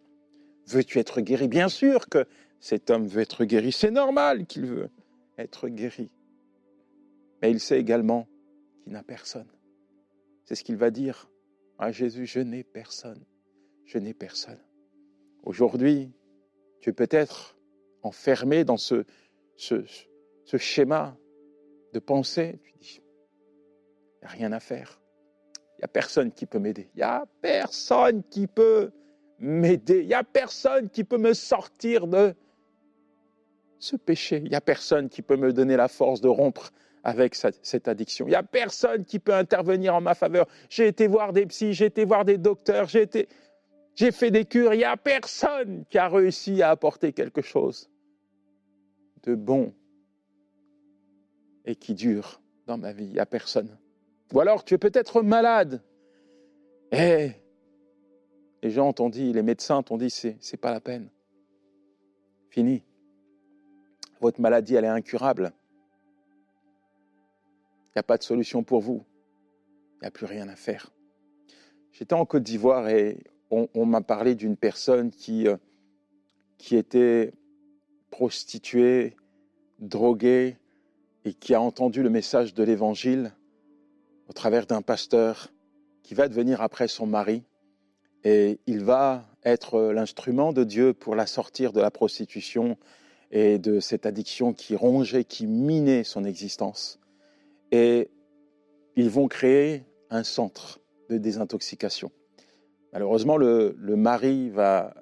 Veux-tu 0.66 0.98
être 0.98 1.20
guéri? 1.20 1.46
Bien 1.46 1.68
sûr 1.68 2.08
que 2.08 2.26
cet 2.58 2.90
homme 2.90 3.06
veut 3.06 3.22
être 3.22 3.44
guéri. 3.44 3.70
C'est 3.70 3.92
normal 3.92 4.46
qu'il 4.46 4.66
veut 4.66 4.90
être 5.38 5.68
guéri. 5.68 6.10
Mais 7.40 7.52
il 7.52 7.60
sait 7.60 7.78
également 7.78 8.26
n'a 8.90 9.02
personne. 9.02 9.48
C'est 10.44 10.54
ce 10.54 10.64
qu'il 10.64 10.76
va 10.76 10.90
dire 10.90 11.30
à 11.78 11.92
Jésus, 11.92 12.26
je 12.26 12.40
n'ai 12.40 12.64
personne, 12.64 13.24
je 13.84 13.98
n'ai 13.98 14.14
personne. 14.14 14.60
Aujourd'hui, 15.42 16.12
tu 16.80 16.90
es 16.90 16.92
peut-être 16.92 17.56
enfermé 18.02 18.64
dans 18.64 18.76
ce, 18.76 19.04
ce, 19.56 19.84
ce, 20.44 20.56
schéma 20.56 21.16
de 21.92 21.98
pensée. 21.98 22.60
Tu 22.64 22.72
dis, 22.78 23.00
il 23.00 24.20
n'y 24.20 24.26
a 24.26 24.28
rien 24.28 24.52
à 24.52 24.60
faire. 24.60 25.00
il 25.74 25.80
n'y 25.80 25.84
a 25.84 25.88
personne 25.88 26.32
qui 26.32 26.46
peut 26.46 26.58
m'aider. 26.58 26.90
Il 26.94 26.98
n'y 26.98 27.02
a 27.02 27.26
personne 27.40 28.22
qui 28.24 28.46
peut 28.46 28.90
m'aider. 29.38 30.00
Il 30.00 30.08
n'y 30.08 30.14
a 30.14 30.24
personne 30.24 30.90
qui 30.90 31.04
peut 31.04 31.18
me 31.18 31.32
sortir 31.32 32.06
de 32.06 32.34
ce 33.78 33.96
péché. 33.96 34.42
Il 34.44 34.50
n'y 34.50 34.56
a 34.56 34.60
personne 34.60 35.08
qui 35.08 35.22
peut 35.22 35.36
me 35.36 35.52
donner 35.52 35.76
la 35.76 35.88
force 35.88 36.20
de 36.20 36.28
rompre 36.28 36.72
avec 37.02 37.34
cette 37.34 37.88
addiction. 37.88 38.26
Il 38.26 38.30
n'y 38.30 38.36
a 38.36 38.42
personne 38.42 39.04
qui 39.04 39.18
peut 39.18 39.34
intervenir 39.34 39.94
en 39.94 40.00
ma 40.00 40.14
faveur. 40.14 40.46
J'ai 40.68 40.86
été 40.86 41.06
voir 41.06 41.32
des 41.32 41.46
psys, 41.46 41.72
j'ai 41.72 41.86
été 41.86 42.04
voir 42.04 42.24
des 42.24 42.38
docteurs, 42.38 42.88
j'ai 42.88 44.12
fait 44.12 44.30
des 44.30 44.44
cures. 44.44 44.74
Il 44.74 44.78
n'y 44.78 44.84
a 44.84 44.96
personne 44.96 45.84
qui 45.88 45.98
a 45.98 46.08
réussi 46.08 46.62
à 46.62 46.70
apporter 46.70 47.12
quelque 47.12 47.42
chose 47.42 47.90
de 49.22 49.34
bon 49.34 49.72
et 51.64 51.74
qui 51.74 51.94
dure 51.94 52.40
dans 52.66 52.78
ma 52.78 52.92
vie. 52.92 53.06
Il 53.06 53.12
n'y 53.12 53.18
a 53.18 53.26
personne. 53.26 53.76
Ou 54.32 54.40
alors 54.40 54.64
tu 54.64 54.74
es 54.74 54.78
peut-être 54.78 55.22
malade. 55.22 55.82
Et 56.92 57.32
les 58.62 58.70
gens 58.70 58.92
t'ont 58.92 59.08
dit, 59.08 59.32
les 59.32 59.42
médecins 59.42 59.82
t'ont 59.82 59.96
dit, 59.96 60.10
c'est, 60.10 60.36
c'est 60.40 60.56
pas 60.56 60.70
la 60.70 60.80
peine. 60.80 61.08
Fini. 62.50 62.82
Votre 64.20 64.40
maladie, 64.40 64.74
elle 64.74 64.84
est 64.84 64.88
incurable. 64.88 65.52
Il 67.90 67.98
n'y 67.98 68.00
a 68.00 68.04
pas 68.04 68.18
de 68.18 68.22
solution 68.22 68.62
pour 68.62 68.80
vous. 68.80 69.04
Il 69.96 70.04
n'y 70.04 70.08
a 70.08 70.10
plus 70.10 70.26
rien 70.26 70.48
à 70.48 70.56
faire. 70.56 70.92
J'étais 71.92 72.14
en 72.14 72.24
Côte 72.24 72.44
d'Ivoire 72.44 72.88
et 72.88 73.18
on, 73.50 73.84
m'a 73.84 74.00
parlé 74.00 74.36
d'une 74.36 74.56
personne 74.56 75.10
qui, 75.10 75.48
euh, 75.48 75.56
qui 76.56 76.76
était 76.76 77.32
prostituée, 78.10 79.16
droguée, 79.80 80.56
et 81.24 81.34
qui 81.34 81.54
a 81.54 81.60
entendu 81.60 82.02
le 82.02 82.10
message 82.10 82.54
de 82.54 82.62
l'Évangile 82.62 83.32
au 84.28 84.32
travers 84.32 84.66
d'un 84.66 84.82
pasteur 84.82 85.52
qui 86.02 86.14
va 86.14 86.28
devenir 86.28 86.62
après 86.62 86.88
son 86.88 87.06
mari. 87.06 87.42
Et 88.24 88.58
il 88.66 88.84
va 88.84 89.26
être 89.44 89.92
l'instrument 89.92 90.52
de 90.52 90.64
Dieu 90.64 90.92
pour 90.92 91.14
la 91.14 91.26
sortir 91.26 91.72
de 91.72 91.80
la 91.80 91.90
prostitution 91.90 92.76
et 93.30 93.58
de 93.58 93.80
cette 93.80 94.06
addiction 94.06 94.52
qui 94.52 94.76
rongeait, 94.76 95.24
qui 95.24 95.46
minait 95.46 96.04
son 96.04 96.24
existence. 96.24 96.99
Et 97.72 98.10
ils 98.96 99.10
vont 99.10 99.28
créer 99.28 99.84
un 100.10 100.24
centre 100.24 100.80
de 101.08 101.18
désintoxication. 101.18 102.10
Malheureusement, 102.92 103.36
le, 103.36 103.74
mari 103.96 104.50
va, 104.50 104.94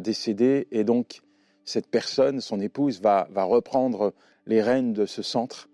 décéder 0.00 0.66
et 0.70 0.84
donc 0.84 1.20
cette 1.64 1.86
personne, 1.86 2.40
son 2.40 2.60
épouse, 2.60 3.00
va, 3.00 3.28
va 3.30 3.44
reprendre 3.44 4.12
les 4.46 4.60
rênes 4.60 4.92
de 4.92 5.06
ce 5.06 5.22
centre. 5.22 5.68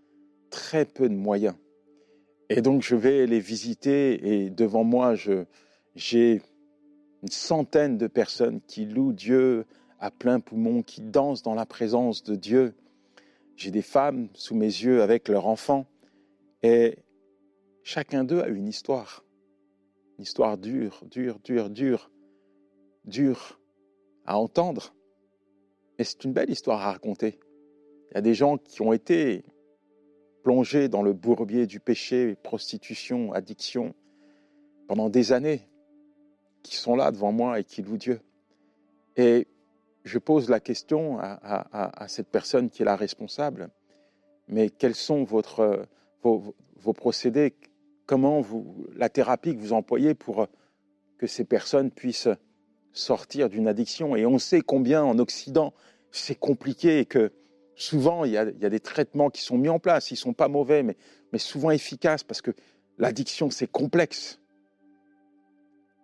Très 0.50 0.84
peu 0.84 1.08
de 1.08 1.14
moyens. 1.14 1.54
Et 2.48 2.62
donc 2.62 2.82
je 2.82 2.96
vais 2.96 3.26
les 3.26 3.40
visiter 3.40 4.42
et 4.42 4.50
devant 4.50 4.84
moi, 4.84 5.14
j'ai 5.94 6.42
une 7.22 7.30
centaine 7.30 7.96
de 7.96 8.08
personnes 8.08 8.60
qui 8.66 8.86
louent 8.86 9.12
Dieu 9.12 9.66
à 10.00 10.10
plein 10.10 10.40
poumon, 10.40 10.82
qui 10.82 11.00
dansent 11.00 11.42
dans 11.42 11.54
la 11.54 11.66
présence 11.66 12.24
de 12.24 12.34
Dieu. 12.34 12.74
J'ai 13.56 13.70
des 13.70 13.82
femmes 13.82 14.28
sous 14.34 14.54
mes 14.54 14.66
yeux 14.66 15.02
avec 15.02 15.28
leurs 15.28 15.46
enfants 15.46 15.86
et 16.62 16.98
chacun 17.82 18.24
d'eux 18.24 18.40
a 18.40 18.48
une 18.48 18.68
histoire. 18.68 19.24
Une 20.18 20.24
histoire 20.24 20.58
dure, 20.58 21.02
dure, 21.10 21.38
dure, 21.40 21.70
dure, 21.70 22.10
dure 23.04 23.60
à 24.26 24.38
entendre. 24.38 24.94
Mais 25.98 26.04
c'est 26.04 26.24
une 26.24 26.32
belle 26.32 26.50
histoire 26.50 26.80
à 26.80 26.92
raconter. 26.92 27.40
Il 28.10 28.14
y 28.14 28.18
a 28.18 28.22
des 28.22 28.34
gens 28.34 28.58
qui 28.58 28.82
ont 28.82 28.92
été 28.92 29.44
plongés 30.42 30.88
dans 30.88 31.02
le 31.02 31.12
bourbier 31.12 31.66
du 31.66 31.80
péché, 31.80 32.36
prostitution, 32.42 33.32
addiction, 33.32 33.94
pendant 34.88 35.10
des 35.10 35.32
années, 35.32 35.68
qui 36.62 36.76
sont 36.76 36.96
là 36.96 37.10
devant 37.10 37.32
moi 37.32 37.60
et 37.60 37.64
qui 37.64 37.82
louent 37.82 37.96
Dieu. 37.96 38.20
Et 39.16 39.46
je 40.04 40.18
pose 40.18 40.48
la 40.48 40.60
question 40.60 41.18
à, 41.20 42.06
cette 42.08 42.28
personne 42.28 42.70
qui 42.70 42.82
est 42.82 42.86
la 42.86 42.96
responsable, 42.96 43.70
mais 44.48 44.70
quels 44.70 44.94
sont 44.94 45.24
votre, 45.24 45.86
vos, 46.22 46.54
vos, 46.76 46.92
procédés 46.92 47.54
Comment 48.06 48.40
vous, 48.40 48.86
la 48.96 49.08
thérapie 49.08 49.54
que 49.54 49.60
vous 49.60 49.72
employez 49.72 50.14
pour 50.14 50.48
que 51.16 51.26
ces 51.26 51.44
personnes 51.44 51.90
puissent 51.90 52.28
sortir 52.92 53.48
d'une 53.48 53.68
addiction 53.68 54.16
Et 54.16 54.26
on 54.26 54.38
sait 54.38 54.62
combien 54.62 55.04
en 55.04 55.18
Occident 55.18 55.72
c'est 56.10 56.34
compliqué 56.34 56.98
et 56.98 57.04
que 57.04 57.32
souvent, 57.76 58.24
il 58.24 58.32
y, 58.32 58.36
a, 58.36 58.44
des 58.44 58.80
traitements 58.80 59.30
qui 59.30 59.42
sont 59.42 59.56
mis 59.56 59.68
en 59.68 59.78
place. 59.78 60.10
Ils 60.10 60.16
sont 60.16 60.32
pas 60.32 60.48
mauvais, 60.48 60.82
mais, 60.82 60.96
mais 61.32 61.38
souvent 61.38 61.70
efficaces 61.70 62.24
parce 62.24 62.42
que 62.42 62.50
l'addiction, 62.98 63.50
c'est 63.50 63.70
complexe. 63.70 64.40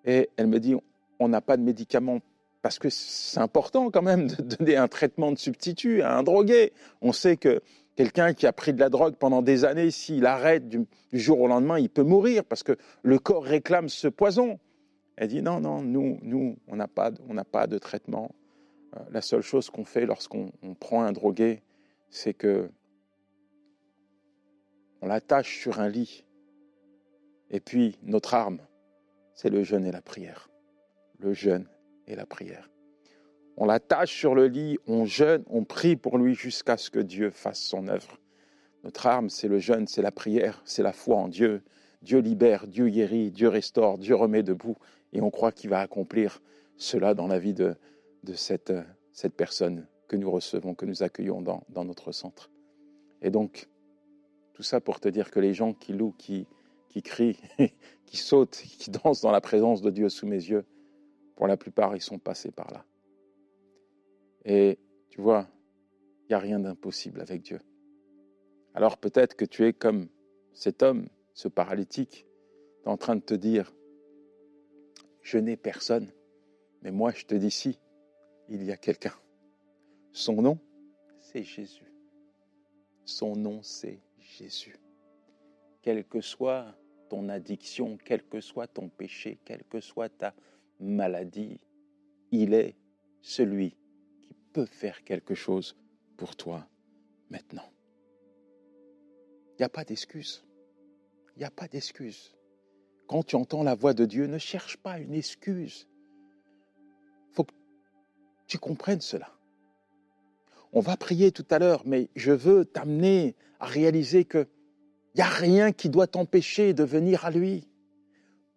Et 0.05 0.31
elle 0.37 0.47
me 0.47 0.61
dit, 0.61 0.75
on 1.19 1.29
n'a 1.29 1.41
pas 1.41 1.57
de 1.57 1.63
médicaments 1.63 2.21
parce 2.63 2.79
que 2.79 2.89
c'est 2.89 3.41
important 3.41 3.91
quand 3.91 4.03
même 4.03 4.29
de 4.29 4.43
donner 4.57 4.77
un 4.77 4.89
traitement 4.89 5.33
de 5.33 5.39
substitut 5.39 6.03
à 6.03 6.17
un 6.17 6.23
drogué. 6.23 6.73
On 7.01 7.13
sait 7.13 7.37
que 7.37 7.61
quelqu'un 7.97 8.35
qui 8.35 8.47
a 8.47 8.53
pris 8.53 8.73
de 8.73 8.79
la 8.79 8.91
drogue 8.91 9.17
pendant 9.17 9.43
des 9.43 9.65
années, 9.65 9.91
s'il 9.91 10.27
arrête 10.27 10.69
du, 10.69 10.87
jour 11.13 11.41
au 11.41 11.49
lendemain, 11.49 11.79
il 11.79 11.89
peut 11.89 12.03
mourir 12.03 12.45
parce 12.45 12.63
que 12.63 12.77
le 13.03 13.19
corps 13.19 13.45
réclame 13.45 13.89
ce 13.89 14.07
poison. 14.07 14.61
Elle 15.17 15.29
dit 15.29 15.43
non, 15.43 15.61
non, 15.61 15.83
nous, 15.83 16.57
on 16.69 16.77
n'a 16.77 16.89
pas, 16.89 17.11
pas 17.51 17.67
de 17.67 17.79
traitement. 17.79 18.31
Euh, 18.97 19.01
la 19.11 19.23
seule 19.23 19.41
chose 19.41 19.71
qu'on 19.71 19.85
fait 19.85 20.05
lorsqu'on 20.05 20.53
prend 20.79 21.03
un 21.03 21.13
drogué, 21.13 21.63
c'est 22.11 22.35
que 22.35 22.71
on 25.01 25.09
l'attache 25.09 25.59
sur 25.59 25.81
un 25.81 25.89
lit. 25.89 26.25
Et 27.51 27.61
puis 27.61 27.99
notre 28.03 28.35
arme, 28.35 28.59
c'est 29.35 29.51
le 29.51 29.63
jeûne 29.63 29.87
et 29.87 29.93
la 29.93 30.03
prière. 30.03 30.51
Le 31.19 31.33
jeûne 31.33 31.67
et 32.07 32.15
la 32.15 32.27
prière. 32.27 32.69
On 33.59 33.65
l'attache 33.65 34.15
sur 34.15 34.35
le 34.35 34.49
lit, 34.49 34.79
on 34.87 35.07
jeûne, 35.07 35.43
on 35.49 35.65
prie 35.65 35.97
pour 35.97 36.19
lui 36.19 36.35
jusqu'à 36.35 36.77
ce 36.77 36.91
que 36.91 36.99
Dieu 36.99 37.31
fasse 37.31 37.61
son 37.61 37.89
œuvre. 37.89 38.19
Notre 38.85 39.07
arme, 39.07 39.31
c'est 39.31 39.49
le 39.49 39.59
jeûne, 39.59 39.87
c'est 39.87 40.03
la 40.03 40.13
prière, 40.13 40.61
c'est 40.65 40.83
la 40.83 40.93
foi 40.93 41.17
en 41.17 41.29
Dieu. 41.29 41.63
Dieu 42.03 42.19
libère, 42.19 42.67
Dieu 42.67 42.89
guérit, 42.89 43.31
Dieu 43.31 43.49
restaure, 43.49 43.97
Dieu 43.97 44.15
remet 44.15 44.43
debout. 44.43 44.77
Et 45.13 45.23
on 45.23 45.31
croit 45.31 45.53
qu'il 45.53 45.71
va 45.71 45.81
accomplir 45.81 46.43
cela 46.77 47.15
dans 47.15 47.27
la 47.27 47.39
vie 47.39 47.55
de, 47.55 47.75
cette 48.35 48.73
personne 49.37 49.87
que 50.07 50.17
nous 50.17 50.31
recevons, 50.31 50.75
que 50.75 50.85
nous 50.85 51.03
accueillons 51.03 51.41
dans, 51.41 51.85
notre 51.85 52.13
centre. 52.13 52.51
Et 53.23 53.31
donc, 53.31 53.69
tout 54.53 54.63
ça 54.63 54.81
pour 54.81 55.01
te 55.01 55.09
dire 55.09 55.31
que 55.31 55.41
les 55.41 55.55
gens 55.55 55.73
qui 55.73 55.95
louent, 55.95 56.15
qui, 56.19 56.47
qui 56.91 57.03
crient, 57.03 57.39
qui 58.05 58.19
sautent, 58.19 58.63
qui 58.79 58.91
dansent 58.91 59.23
dans 59.23 59.33
la 59.33 59.41
présence 59.41 59.81
de 59.81 59.91
Dieu 59.91 60.11
sous 60.11 60.27
mes 60.27 60.37
yeux, 60.37 60.67
pour 61.35 61.47
la 61.47 61.57
plupart, 61.57 61.97
ils 61.97 62.03
sont 62.03 62.19
passés 62.19 62.51
par 62.51 62.71
là. 62.71 62.85
Et 64.47 64.79
tu 65.11 65.21
vois, 65.21 65.49
il 66.23 66.27
n'y 66.29 66.35
a 66.35 66.39
rien 66.39 66.61
d'impossible 66.61 67.21
avec 67.21 67.43
Dieu. 67.43 67.61
Alors 68.75 68.97
peut-être 68.97 69.35
que 69.35 69.45
tu 69.45 69.67
es 69.67 69.73
comme 69.73 70.09
cet 70.53 70.85
homme, 70.85 71.09
ce 71.35 71.49
paralytique, 71.49 72.27
en 72.85 72.97
train 72.97 73.17
de 73.17 73.21
te 73.21 73.35
dire, 73.35 73.75
je 75.23 75.39
n'ai 75.39 75.57
personne, 75.57 76.13
mais 76.83 76.93
moi 76.93 77.11
je 77.11 77.25
te 77.27 77.35
dis 77.35 77.51
si, 77.51 77.81
il 78.49 78.63
y 78.63 78.71
a 78.71 78.77
quelqu'un. 78.77 79.15
Son 80.13 80.41
nom, 80.41 80.59
c'est 81.19 81.43
Jésus. 81.43 81.93
Son 83.05 83.35
nom, 83.35 83.63
c'est 83.63 83.99
Jésus. 84.21 84.79
Quelle 85.83 86.05
que 86.05 86.21
soit 86.21 86.73
ton 87.09 87.29
addiction, 87.29 87.99
quel 88.05 88.23
que 88.23 88.41
soit 88.41 88.69
ton 88.69 88.89
péché, 88.89 89.41
quelle 89.45 89.65
que 89.65 89.81
soit 89.81 90.09
ta 90.09 90.35
maladie, 90.79 91.59
il 92.31 92.55
est 92.55 92.77
celui 93.21 93.77
peut 94.57 94.65
faire 94.65 95.05
quelque 95.05 95.35
chose 95.35 95.77
pour 96.17 96.35
toi 96.35 96.67
maintenant. 97.29 97.71
Il 99.51 99.57
n'y 99.59 99.65
a 99.67 99.69
pas 99.69 99.85
d'excuse. 99.85 100.47
Il 101.35 101.41
n'y 101.41 101.45
a 101.45 101.51
pas 101.51 101.69
d'excuse. 101.69 102.35
Quand 103.07 103.23
tu 103.23 103.37
entends 103.37 103.63
la 103.63 103.75
voix 103.75 103.93
de 103.93 104.07
Dieu, 104.07 104.27
ne 104.27 104.39
cherche 104.39 104.79
pas 104.79 104.99
une 104.99 105.13
excuse. 105.13 105.87
Il 107.29 107.35
faut 107.35 107.45
que 107.45 107.53
tu 108.47 108.57
comprennes 108.57 109.03
cela. 109.03 109.31
On 110.73 110.81
va 110.81 110.97
prier 110.97 111.33
tout 111.33 111.47
à 111.51 111.59
l'heure, 111.59 111.83
mais 111.85 112.09
je 112.17 112.33
veux 112.33 112.65
t'amener 112.65 113.37
à 113.61 113.67
réaliser 113.67 114.25
qu'il 114.25 114.49
n'y 115.17 115.21
a 115.21 115.29
rien 115.29 115.71
qui 115.71 115.91
doit 115.91 116.07
t'empêcher 116.07 116.73
de 116.73 116.83
venir 116.83 117.27
à 117.27 117.31
lui. 117.31 117.69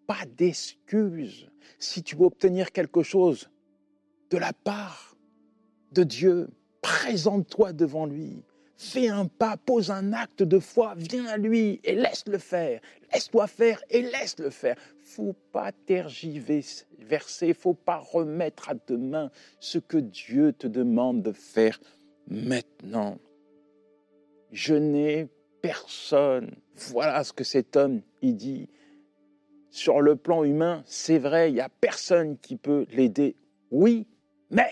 Pas 0.08 0.25
d'excuse. 0.38 1.51
Si 1.77 2.03
tu 2.03 2.15
veux 2.15 2.24
obtenir 2.24 2.72
quelque 2.72 3.03
chose 3.03 3.50
de 4.29 4.38
la 4.38 4.53
part 4.53 5.08
de 5.91 6.03
Dieu, 6.03 6.50
présente-toi 6.81 7.74
devant 7.74 8.05
lui. 8.05 8.43
Fais 8.77 9.10
un 9.10 9.25
pas, 9.25 9.58
pose 9.58 9.91
un 9.91 10.13
acte 10.13 10.41
de 10.41 10.58
foi, 10.58 10.93
viens 10.96 11.25
à 11.25 11.36
lui 11.36 11.81
et 11.84 11.96
laisse-le 11.96 12.38
faire. 12.38 12.79
Laisse-toi 13.12 13.48
faire 13.48 13.84
et 13.89 14.01
laisse-le 14.01 14.50
faire. 14.50 14.77
Faut 15.03 15.36
pas 15.51 15.74
tergiverser, 15.74 17.53
faut 17.53 17.74
pas 17.74 17.98
remettre 17.98 18.69
à 18.69 18.75
demain 18.88 19.31
ce 19.60 19.79
que 19.79 19.98
Dieu 19.98 20.53
te 20.53 20.65
demande 20.67 21.24
de 21.24 21.34
faire 21.34 21.77
maintenant. 22.29 23.17
Je 24.53 24.75
n'ai 24.75 25.27
personne. 25.62 26.55
Voilà 26.75 27.25
ce 27.25 27.34
que 27.34 27.43
cet 27.43 27.75
homme, 27.75 28.01
il 28.22 28.38
dit. 28.38 28.69
sur 29.72 30.01
le 30.01 30.15
plan 30.15 30.43
humain, 30.43 30.84
c'est 30.86 31.19
vrai, 31.19 31.51
il 31.51 31.55
n'y 31.55 31.62
a 31.62 31.69
personne 31.69 32.38
qui 32.38 32.55
peut 32.55 32.86
l'aider. 32.91 33.36
Oui, 33.72 34.08
mais 34.50 34.69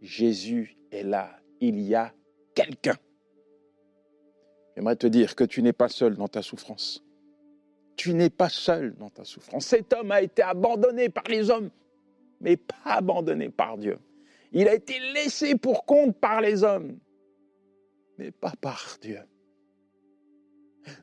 Jésus 0.00 0.76
est 0.90 1.02
là. 1.02 1.38
Il 1.60 1.80
y 1.80 1.94
a 1.94 2.12
quelqu'un. 2.54 2.96
J'aimerais 4.76 4.96
te 4.96 5.06
dire 5.06 5.34
que 5.34 5.44
tu 5.44 5.62
n'es 5.62 5.72
pas 5.72 5.88
seul 5.88 6.16
dans 6.16 6.28
ta 6.28 6.42
souffrance. 6.42 7.04
Tu 7.96 8.14
n'es 8.14 8.30
pas 8.30 8.48
seul 8.48 8.94
dans 8.94 9.10
ta 9.10 9.24
souffrance. 9.24 9.66
Cet 9.66 9.92
homme 9.92 10.12
a 10.12 10.22
été 10.22 10.42
abandonné 10.42 11.08
par 11.08 11.24
les 11.24 11.50
hommes, 11.50 11.70
mais 12.40 12.56
pas 12.56 12.76
abandonné 12.84 13.48
par 13.48 13.76
Dieu. 13.76 13.98
Il 14.52 14.68
a 14.68 14.74
été 14.74 15.00
laissé 15.14 15.56
pour 15.56 15.84
compte 15.84 16.16
par 16.16 16.40
les 16.40 16.62
hommes, 16.62 16.96
mais 18.18 18.30
pas 18.30 18.52
par 18.60 18.98
Dieu. 19.02 19.18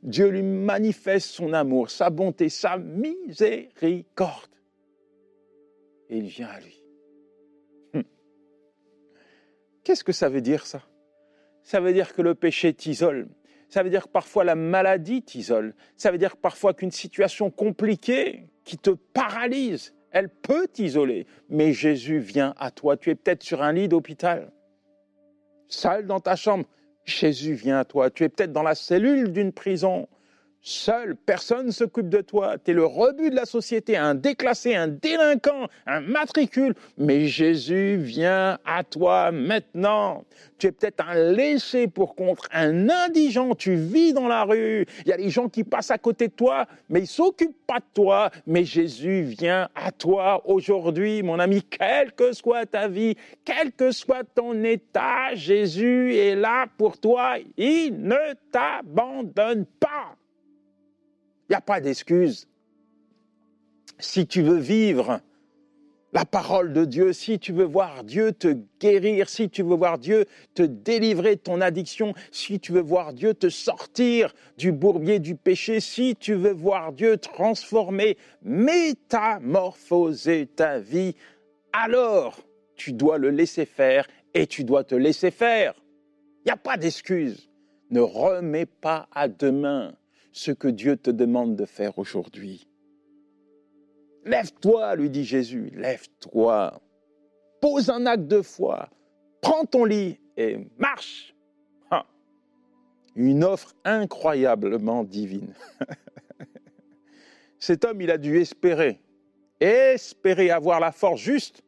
Dieu 0.03 0.29
lui 0.29 0.41
manifeste 0.41 1.31
son 1.31 1.53
amour, 1.53 1.89
sa 1.89 2.09
bonté, 2.09 2.49
sa 2.49 2.77
miséricorde. 2.77 4.55
Et 6.09 6.17
il 6.17 6.27
vient 6.27 6.47
à 6.47 6.59
lui. 6.61 6.84
Qu'est-ce 9.85 10.03
que 10.03 10.11
ça 10.11 10.29
veut 10.29 10.41
dire 10.41 10.65
ça? 10.65 10.81
Ça 11.61 11.79
veut 11.79 11.93
dire 11.93 12.13
que 12.13 12.23
le 12.23 12.33
péché 12.33 12.73
t'isole. 12.73 13.27
Ça 13.69 13.83
veut 13.83 13.91
dire 13.91 14.05
que 14.05 14.09
parfois 14.09 14.43
la 14.43 14.55
maladie 14.55 15.21
t'isole. 15.21 15.75
Ça 15.95 16.11
veut 16.11 16.17
dire 16.17 16.37
parfois 16.37 16.73
qu'une 16.73 16.89
situation 16.89 17.51
compliquée 17.51 18.47
qui 18.63 18.79
te 18.79 18.89
paralyse, 18.89 19.93
elle 20.09 20.29
peut 20.29 20.67
t'isoler. 20.67 21.27
Mais 21.49 21.71
Jésus 21.71 22.17
vient 22.17 22.55
à 22.57 22.71
toi. 22.71 22.97
Tu 22.97 23.11
es 23.11 23.15
peut-être 23.15 23.43
sur 23.43 23.61
un 23.61 23.73
lit 23.73 23.87
d'hôpital, 23.87 24.51
seul 25.67 26.07
dans 26.07 26.19
ta 26.19 26.35
chambre. 26.35 26.65
Jésus 27.03 27.53
vient 27.53 27.77
à 27.77 27.85
toi. 27.85 28.09
Tu 28.09 28.23
es 28.23 28.29
peut-être 28.29 28.53
dans 28.53 28.63
la 28.63 28.73
cellule 28.73 29.31
d'une 29.31 29.51
prison. 29.51 30.07
Seul, 30.67 31.15
personne 31.15 31.67
ne 31.67 31.71
s'occupe 31.71 32.09
de 32.09 32.21
toi. 32.21 32.57
Tu 32.57 32.71
es 32.71 32.73
le 32.73 32.87
rebut 32.87 33.29
de 33.29 33.35
la 33.35 33.45
société, 33.45 33.97
un 33.97 34.15
déclassé, 34.15 34.73
un 34.73 34.87
délinquant, 34.87 35.67
un 35.85 35.99
matricule. 35.99 36.73
Mais 36.97 37.27
Jésus 37.27 37.97
vient 37.97 38.57
à 38.65 38.83
toi 38.83 39.31
maintenant. 39.31 40.25
Tu 40.57 40.65
es 40.65 40.71
peut-être 40.71 41.07
un 41.07 41.13
laissé 41.13 41.87
pour 41.87 42.15
contre, 42.15 42.49
un 42.51 42.89
indigent. 42.89 43.53
Tu 43.53 43.75
vis 43.75 44.13
dans 44.13 44.27
la 44.27 44.43
rue. 44.43 44.87
Il 45.05 45.09
y 45.09 45.13
a 45.13 45.17
des 45.17 45.29
gens 45.29 45.49
qui 45.49 45.63
passent 45.63 45.91
à 45.91 45.99
côté 45.99 46.29
de 46.29 46.33
toi, 46.33 46.65
mais 46.89 47.01
ils 47.01 47.07
s'occupent 47.07 47.67
pas 47.67 47.77
de 47.77 47.85
toi. 47.93 48.31
Mais 48.47 48.63
Jésus 48.63 49.21
vient 49.21 49.69
à 49.75 49.91
toi 49.91 50.41
aujourd'hui, 50.45 51.21
mon 51.21 51.37
ami, 51.37 51.61
quelle 51.61 52.11
que 52.11 52.33
soit 52.33 52.65
ta 52.65 52.87
vie, 52.87 53.15
quel 53.43 53.71
que 53.71 53.91
soit 53.91 54.23
ton 54.33 54.63
état, 54.63 55.35
Jésus 55.35 56.15
est 56.15 56.35
là 56.35 56.65
pour 56.75 56.97
toi. 56.97 57.35
Il 57.55 58.01
ne 58.01 58.33
t'abandonne 58.51 59.67
pas. 59.79 60.15
Il 61.47 61.51
n'y 61.51 61.55
a 61.55 61.61
pas 61.61 61.79
d'excuse. 61.79 62.47
Si 63.99 64.27
tu 64.27 64.41
veux 64.41 64.57
vivre 64.57 65.21
la 66.15 66.25
parole 66.25 66.73
de 66.73 66.85
Dieu, 66.85 67.13
si 67.13 67.37
tu 67.39 67.51
veux 67.51 67.65
voir 67.65 68.05
Dieu 68.05 68.31
te 68.31 68.55
guérir, 68.79 69.27
si 69.27 69.49
tu 69.49 69.63
veux 69.63 69.75
voir 69.75 69.97
Dieu 69.99 70.25
te 70.53 70.63
délivrer 70.63 71.35
de 71.35 71.41
ton 71.41 71.59
addiction, 71.59 72.13
si 72.31 72.57
tu 72.59 72.71
veux 72.71 72.81
voir 72.81 73.13
Dieu 73.13 73.33
te 73.33 73.49
sortir 73.49 74.33
du 74.57 74.71
bourbier 74.71 75.19
du 75.19 75.35
péché, 75.35 75.81
si 75.81 76.15
tu 76.15 76.33
veux 76.33 76.53
voir 76.53 76.93
Dieu 76.93 77.17
transformer, 77.17 78.17
métamorphoser 78.41 80.47
ta 80.47 80.79
vie, 80.79 81.15
alors 81.73 82.39
tu 82.75 82.93
dois 82.93 83.17
le 83.17 83.29
laisser 83.29 83.65
faire 83.65 84.07
et 84.33 84.47
tu 84.47 84.63
dois 84.63 84.85
te 84.85 84.95
laisser 84.95 85.31
faire. 85.31 85.73
Il 86.45 86.47
n'y 86.47 86.53
a 86.53 86.57
pas 86.57 86.77
d'excuse. 86.77 87.49
Ne 87.91 87.99
remets 87.99 88.65
pas 88.65 89.09
à 89.11 89.27
demain 89.27 89.93
ce 90.35 90.51
que 90.51 90.67
Dieu 90.67 90.97
te 90.97 91.09
demande 91.09 91.55
de 91.55 91.63
faire 91.63 91.97
aujourd'hui. 91.97 92.67
Lève-toi, 94.25 94.95
lui 94.95 95.09
dit 95.09 95.23
Jésus, 95.23 95.71
lève-toi. 95.73 96.81
Pose 97.61 97.89
un 97.89 98.05
acte 98.05 98.27
de 98.27 98.41
foi. 98.41 98.89
Prends 99.41 99.63
ton 99.63 99.85
lit 99.85 100.19
et 100.35 100.67
marche. 100.77 101.33
Une 103.15 103.45
offre 103.45 103.73
incroyablement 103.85 105.05
divine. 105.05 105.53
Cet 107.57 107.85
homme, 107.85 108.01
il 108.01 108.11
a 108.11 108.17
dû 108.17 108.41
espérer, 108.41 108.99
espérer 109.61 110.51
avoir 110.51 110.81
la 110.81 110.91
force 110.91 111.21
juste 111.21 111.61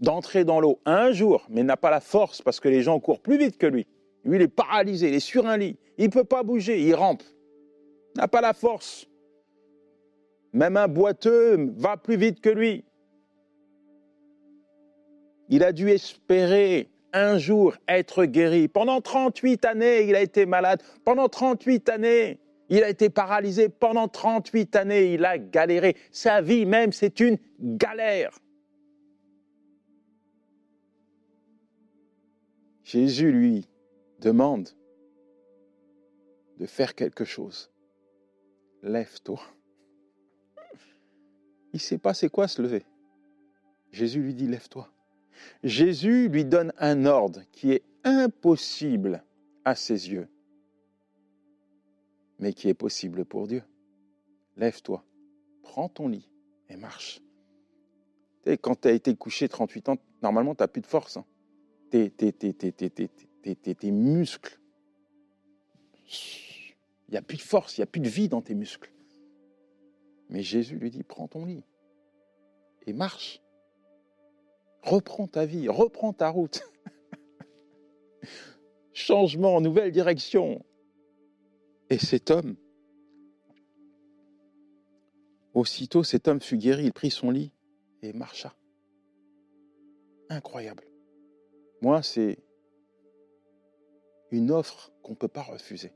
d'entrer 0.00 0.44
dans 0.44 0.58
l'eau 0.58 0.80
un 0.84 1.12
jour, 1.12 1.46
mais 1.48 1.62
n'a 1.62 1.76
pas 1.76 1.90
la 1.90 2.00
force 2.00 2.42
parce 2.42 2.58
que 2.58 2.68
les 2.68 2.82
gens 2.82 2.98
courent 2.98 3.20
plus 3.20 3.38
vite 3.38 3.58
que 3.58 3.66
lui. 3.66 3.86
Lui, 4.26 4.36
il 4.36 4.42
est 4.42 4.48
paralysé, 4.48 5.08
il 5.08 5.14
est 5.14 5.20
sur 5.20 5.46
un 5.46 5.56
lit. 5.56 5.76
Il 5.98 6.06
ne 6.06 6.10
peut 6.10 6.24
pas 6.24 6.42
bouger, 6.42 6.82
il 6.82 6.94
rampe. 6.94 7.22
Il 8.14 8.18
n'a 8.18 8.28
pas 8.28 8.40
la 8.40 8.52
force. 8.52 9.06
Même 10.52 10.76
un 10.76 10.88
boiteux 10.88 11.72
va 11.76 11.96
plus 11.96 12.16
vite 12.16 12.40
que 12.40 12.50
lui. 12.50 12.84
Il 15.48 15.62
a 15.62 15.72
dû 15.72 15.90
espérer 15.90 16.88
un 17.12 17.38
jour 17.38 17.76
être 17.86 18.24
guéri. 18.24 18.66
Pendant 18.66 19.00
38 19.00 19.64
années, 19.64 20.08
il 20.08 20.16
a 20.16 20.22
été 20.22 20.44
malade. 20.44 20.82
Pendant 21.04 21.28
38 21.28 21.88
années, 21.88 22.40
il 22.68 22.82
a 22.82 22.88
été 22.88 23.08
paralysé. 23.10 23.68
Pendant 23.68 24.08
38 24.08 24.74
années, 24.74 25.14
il 25.14 25.24
a 25.24 25.38
galéré. 25.38 25.94
Sa 26.10 26.40
vie 26.40 26.66
même, 26.66 26.92
c'est 26.92 27.20
une 27.20 27.38
galère. 27.60 28.36
Jésus, 32.82 33.30
lui, 33.30 33.68
demande 34.26 34.70
de 36.58 36.66
faire 36.66 36.96
quelque 36.96 37.24
chose. 37.24 37.70
Lève-toi. 38.82 39.40
Il 41.72 41.76
ne 41.76 41.78
sait 41.78 41.98
pas 41.98 42.12
c'est 42.12 42.28
quoi 42.28 42.48
se 42.48 42.60
lever. 42.60 42.84
Jésus 43.92 44.20
lui 44.20 44.34
dit, 44.34 44.48
lève-toi. 44.48 44.90
Jésus 45.62 46.28
lui 46.28 46.44
donne 46.44 46.72
un 46.78 47.06
ordre 47.06 47.42
qui 47.52 47.70
est 47.70 47.84
impossible 48.02 49.22
à 49.64 49.76
ses 49.76 50.10
yeux, 50.10 50.28
mais 52.40 52.52
qui 52.52 52.68
est 52.68 52.74
possible 52.74 53.24
pour 53.24 53.46
Dieu. 53.46 53.62
Lève-toi, 54.56 55.04
prends 55.62 55.88
ton 55.88 56.08
lit 56.08 56.28
et 56.68 56.76
marche. 56.76 57.20
quand 58.60 58.80
tu 58.80 58.88
as 58.88 58.92
été 58.92 59.14
couché 59.14 59.48
38 59.48 59.90
ans, 59.90 59.96
normalement, 60.20 60.56
tu 60.56 60.64
n'as 60.64 60.68
plus 60.68 60.82
de 60.82 60.86
force. 60.86 61.16
Hein. 61.16 61.26
Tes, 61.90 62.10
muscles 63.90 64.58
il 67.08 67.12
n'y 67.12 67.16
a 67.16 67.22
plus 67.22 67.36
de 67.36 67.42
force, 67.42 67.76
il 67.76 67.80
n'y 67.80 67.84
a 67.84 67.86
plus 67.86 68.00
de 68.00 68.08
vie 68.08 68.28
dans 68.28 68.42
tes 68.42 68.54
muscles. 68.54 68.92
Mais 70.28 70.42
Jésus 70.42 70.76
lui 70.76 70.90
dit, 70.90 71.02
prends 71.02 71.28
ton 71.28 71.44
lit 71.44 71.62
et 72.86 72.92
marche. 72.92 73.40
Reprends 74.82 75.26
ta 75.26 75.46
vie, 75.46 75.68
reprends 75.68 76.12
ta 76.12 76.28
route. 76.28 76.62
Changement, 78.92 79.60
nouvelle 79.60 79.92
direction. 79.92 80.64
Et 81.90 81.98
cet 81.98 82.30
homme, 82.30 82.56
aussitôt 85.54 86.02
cet 86.02 86.26
homme 86.26 86.40
fut 86.40 86.56
guéri, 86.56 86.86
il 86.86 86.92
prit 86.92 87.10
son 87.10 87.30
lit 87.30 87.52
et 88.02 88.12
marcha. 88.12 88.54
Incroyable. 90.28 90.84
Moi, 91.82 92.02
c'est 92.02 92.38
une 94.36 94.50
offre 94.50 94.92
qu'on 95.02 95.12
ne 95.12 95.16
peut 95.16 95.28
pas 95.28 95.42
refuser. 95.42 95.92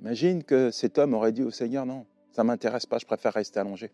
Imagine 0.00 0.44
que 0.44 0.70
cet 0.70 0.98
homme 0.98 1.14
aurait 1.14 1.32
dit 1.32 1.42
au 1.42 1.50
Seigneur, 1.50 1.86
non, 1.86 2.06
ça 2.32 2.42
ne 2.42 2.48
m'intéresse 2.48 2.86
pas, 2.86 2.98
je 2.98 3.06
préfère 3.06 3.32
rester 3.32 3.58
allongé. 3.58 3.90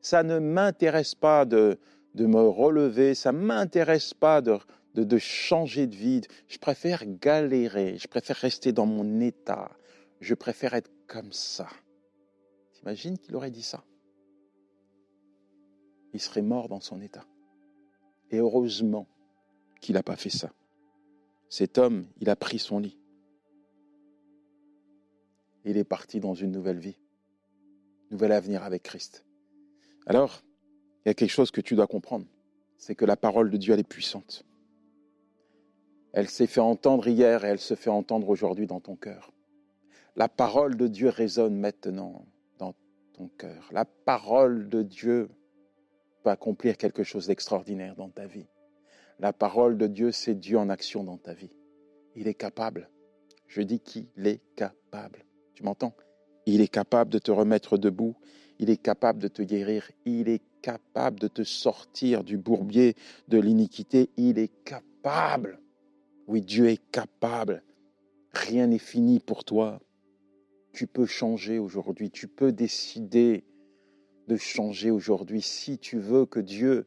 Ça 0.00 0.22
ne 0.22 0.38
m'intéresse 0.38 1.14
pas 1.14 1.44
de, 1.44 1.78
de 2.14 2.26
me 2.26 2.40
relever, 2.40 3.14
ça 3.14 3.32
ne 3.32 3.38
m'intéresse 3.38 4.14
pas 4.14 4.40
de, 4.40 4.58
de, 4.94 5.02
de, 5.02 5.18
changer 5.18 5.86
de 5.86 5.96
vie. 5.96 6.20
Je 6.48 6.58
préfère 6.58 7.04
galérer, 7.06 7.96
je 7.98 8.06
préfère 8.06 8.36
rester 8.36 8.72
dans 8.72 8.86
mon 8.86 9.20
état, 9.20 9.70
je 10.20 10.34
préfère 10.34 10.74
être 10.74 10.90
comme 11.06 11.32
ça. 11.32 11.68
T'imagines 12.74 13.18
qu'il 13.18 13.34
aurait 13.34 13.50
dit 13.50 13.62
ça? 13.62 13.82
Il 16.12 16.20
serait 16.20 16.42
mort 16.42 16.68
dans 16.68 16.80
son 16.80 17.00
état. 17.00 17.24
Et 18.30 18.38
heureusement 18.38 19.08
qu'il 19.80 19.94
n'a 19.94 20.02
pas 20.02 20.16
fait 20.16 20.30
ça. 20.30 20.52
Cet 21.56 21.78
homme, 21.78 22.08
il 22.20 22.30
a 22.30 22.34
pris 22.34 22.58
son 22.58 22.80
lit 22.80 22.98
il 25.64 25.76
est 25.76 25.84
parti 25.84 26.18
dans 26.18 26.34
une 26.34 26.50
nouvelle 26.50 26.80
vie, 26.80 26.98
nouvel 28.10 28.32
avenir 28.32 28.64
avec 28.64 28.82
Christ. 28.82 29.24
Alors, 30.04 30.42
il 31.04 31.08
y 31.08 31.10
a 31.10 31.14
quelque 31.14 31.30
chose 31.30 31.52
que 31.52 31.60
tu 31.60 31.76
dois 31.76 31.86
comprendre, 31.86 32.26
c'est 32.76 32.96
que 32.96 33.04
la 33.04 33.16
parole 33.16 33.52
de 33.52 33.56
Dieu, 33.56 33.72
elle 33.72 33.78
est 33.78 33.88
puissante. 33.88 34.44
Elle 36.12 36.28
s'est 36.28 36.48
fait 36.48 36.60
entendre 36.60 37.06
hier 37.06 37.44
et 37.44 37.48
elle 37.48 37.60
se 37.60 37.74
fait 37.76 37.88
entendre 37.88 38.28
aujourd'hui 38.30 38.66
dans 38.66 38.80
ton 38.80 38.96
cœur. 38.96 39.32
La 40.16 40.28
parole 40.28 40.76
de 40.76 40.88
Dieu 40.88 41.08
résonne 41.08 41.56
maintenant 41.56 42.26
dans 42.58 42.74
ton 43.12 43.28
cœur. 43.38 43.68
La 43.70 43.84
parole 43.84 44.68
de 44.68 44.82
Dieu 44.82 45.30
peut 46.24 46.30
accomplir 46.30 46.76
quelque 46.76 47.04
chose 47.04 47.28
d'extraordinaire 47.28 47.94
dans 47.94 48.10
ta 48.10 48.26
vie. 48.26 48.48
La 49.18 49.32
parole 49.32 49.78
de 49.78 49.86
Dieu, 49.86 50.12
c'est 50.12 50.34
Dieu 50.34 50.58
en 50.58 50.68
action 50.68 51.04
dans 51.04 51.18
ta 51.18 51.34
vie. 51.34 51.52
Il 52.16 52.28
est 52.28 52.34
capable. 52.34 52.90
Je 53.46 53.62
dis 53.62 53.80
qu'il 53.80 54.08
est 54.24 54.40
capable. 54.56 55.24
Tu 55.54 55.62
m'entends? 55.62 55.94
Il 56.46 56.60
est 56.60 56.68
capable 56.68 57.10
de 57.10 57.18
te 57.18 57.30
remettre 57.30 57.78
debout. 57.78 58.16
Il 58.58 58.70
est 58.70 58.76
capable 58.76 59.20
de 59.20 59.28
te 59.28 59.42
guérir. 59.42 59.90
Il 60.04 60.28
est 60.28 60.42
capable 60.62 61.20
de 61.20 61.28
te 61.28 61.42
sortir 61.42 62.24
du 62.24 62.36
bourbier 62.36 62.94
de 63.28 63.38
l'iniquité. 63.38 64.10
Il 64.16 64.38
est 64.38 64.52
capable. 64.64 65.60
Oui, 66.26 66.42
Dieu 66.42 66.68
est 66.68 66.82
capable. 66.90 67.62
Rien 68.32 68.66
n'est 68.66 68.78
fini 68.78 69.20
pour 69.20 69.44
toi. 69.44 69.80
Tu 70.72 70.86
peux 70.86 71.06
changer 71.06 71.58
aujourd'hui. 71.58 72.10
Tu 72.10 72.26
peux 72.26 72.52
décider 72.52 73.44
de 74.26 74.36
changer 74.36 74.90
aujourd'hui. 74.90 75.42
Si 75.42 75.78
tu 75.78 75.98
veux 75.98 76.26
que 76.26 76.40
Dieu 76.40 76.86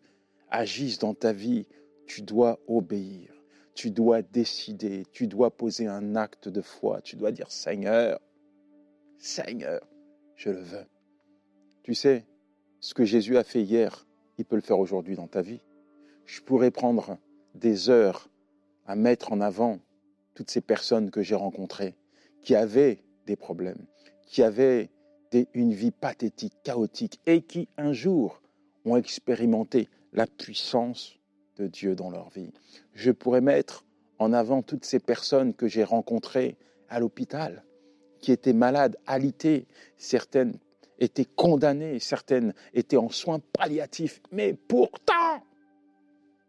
agisse 0.50 1.00
dans 1.00 1.14
ta 1.14 1.34
vie, 1.34 1.68
tu 2.08 2.24
dois 2.24 2.60
obéir. 2.68 3.34
Tu 3.76 3.92
dois 3.92 4.24
décider. 4.24 5.06
Tu 5.12 5.28
dois 5.28 5.56
poser 5.56 5.86
un 5.86 6.16
acte 6.16 6.50
de 6.50 6.62
foi. 6.62 7.02
Tu 7.02 7.16
dois 7.16 7.32
dire 7.32 7.52
Seigneur, 7.52 8.20
Seigneur, 9.20 9.88
je 10.36 10.50
le 10.50 10.62
veux. 10.62 10.86
Tu 11.84 11.94
sais, 11.94 12.26
ce 12.80 12.94
que 12.94 13.06
Jésus 13.06 13.38
a 13.38 13.44
fait 13.44 13.62
hier, 13.62 14.08
il 14.38 14.46
peut 14.46 14.56
le 14.56 14.62
faire 14.62 14.80
aujourd'hui 14.80 15.16
dans 15.16 15.28
ta 15.28 15.42
vie. 15.42 15.62
Je 16.26 16.42
pourrais 16.42 16.72
prendre 16.72 17.18
des 17.56 17.90
heures 17.90 18.30
à 18.86 18.96
mettre 18.96 19.32
en 19.32 19.42
avant 19.42 19.80
toutes 20.34 20.50
ces 20.50 20.62
personnes 20.62 21.12
que 21.12 21.22
j'ai 21.22 21.36
rencontrées, 21.36 21.96
qui 22.42 22.56
avaient 22.56 23.04
des 23.26 23.36
problèmes, 23.36 23.86
qui 24.28 24.44
avaient 24.44 24.90
une 25.54 25.74
vie 25.74 25.92
pathétique, 25.92 26.54
chaotique, 26.64 27.20
et 27.26 27.42
qui 27.42 27.68
un 27.78 27.92
jour 27.92 28.42
ont 28.86 28.96
expérimenté 28.96 29.90
la 30.14 30.28
puissance 30.28 31.17
de 31.58 31.68
Dieu 31.68 31.96
dans 31.96 32.10
leur 32.10 32.30
vie. 32.30 32.52
Je 32.94 33.12
pourrais 33.12 33.42
mettre 33.42 33.86
en 34.20 34.34
avant 34.34 34.62
toutes 34.62 34.86
ces 34.86 35.00
personnes 35.00 35.54
que 35.54 35.68
j'ai 35.68 35.84
rencontrées 35.84 36.58
à 36.90 37.00
l'hôpital, 37.00 37.64
qui 38.20 38.32
étaient 38.32 38.54
malades, 38.54 38.98
alitées, 39.06 39.68
certaines 39.98 40.58
étaient 41.00 41.26
condamnées, 41.26 42.00
certaines 42.00 42.54
étaient 42.74 42.98
en 42.98 43.10
soins 43.10 43.40
palliatifs, 43.54 44.22
mais 44.32 44.54
pourtant, 44.54 45.44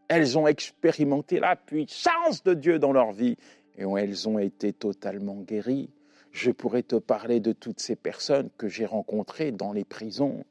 elles 0.08 0.38
ont 0.38 0.46
expérimenté 0.46 1.38
la 1.38 1.54
puissance 1.56 2.42
de 2.42 2.54
Dieu 2.54 2.78
dans 2.78 2.92
leur 2.92 3.12
vie 3.12 3.36
et 3.76 3.82
elles 3.82 4.28
ont 4.28 4.38
été 4.38 4.72
totalement 4.72 5.36
guéries. 5.36 5.90
Je 6.32 6.50
pourrais 6.50 6.82
te 6.82 6.96
parler 6.96 7.40
de 7.40 7.52
toutes 7.52 7.80
ces 7.80 7.96
personnes 7.96 8.48
que 8.56 8.68
j'ai 8.68 8.86
rencontrées 8.86 9.52
dans 9.52 9.72
les 9.72 9.84
prisons 9.84 10.44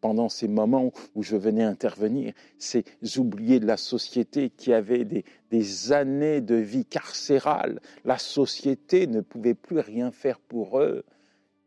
pendant 0.00 0.28
ces 0.28 0.48
moments 0.48 0.92
où 1.14 1.22
je 1.22 1.36
venais 1.36 1.62
intervenir, 1.62 2.32
ces 2.58 2.84
oubliés 3.16 3.60
de 3.60 3.66
la 3.66 3.76
société 3.76 4.50
qui 4.50 4.72
avaient 4.72 5.04
des, 5.04 5.24
des 5.50 5.92
années 5.92 6.40
de 6.40 6.54
vie 6.54 6.84
carcérale. 6.84 7.80
La 8.04 8.18
société 8.18 9.06
ne 9.06 9.20
pouvait 9.20 9.54
plus 9.54 9.80
rien 9.80 10.10
faire 10.10 10.40
pour 10.40 10.80
eux. 10.80 11.04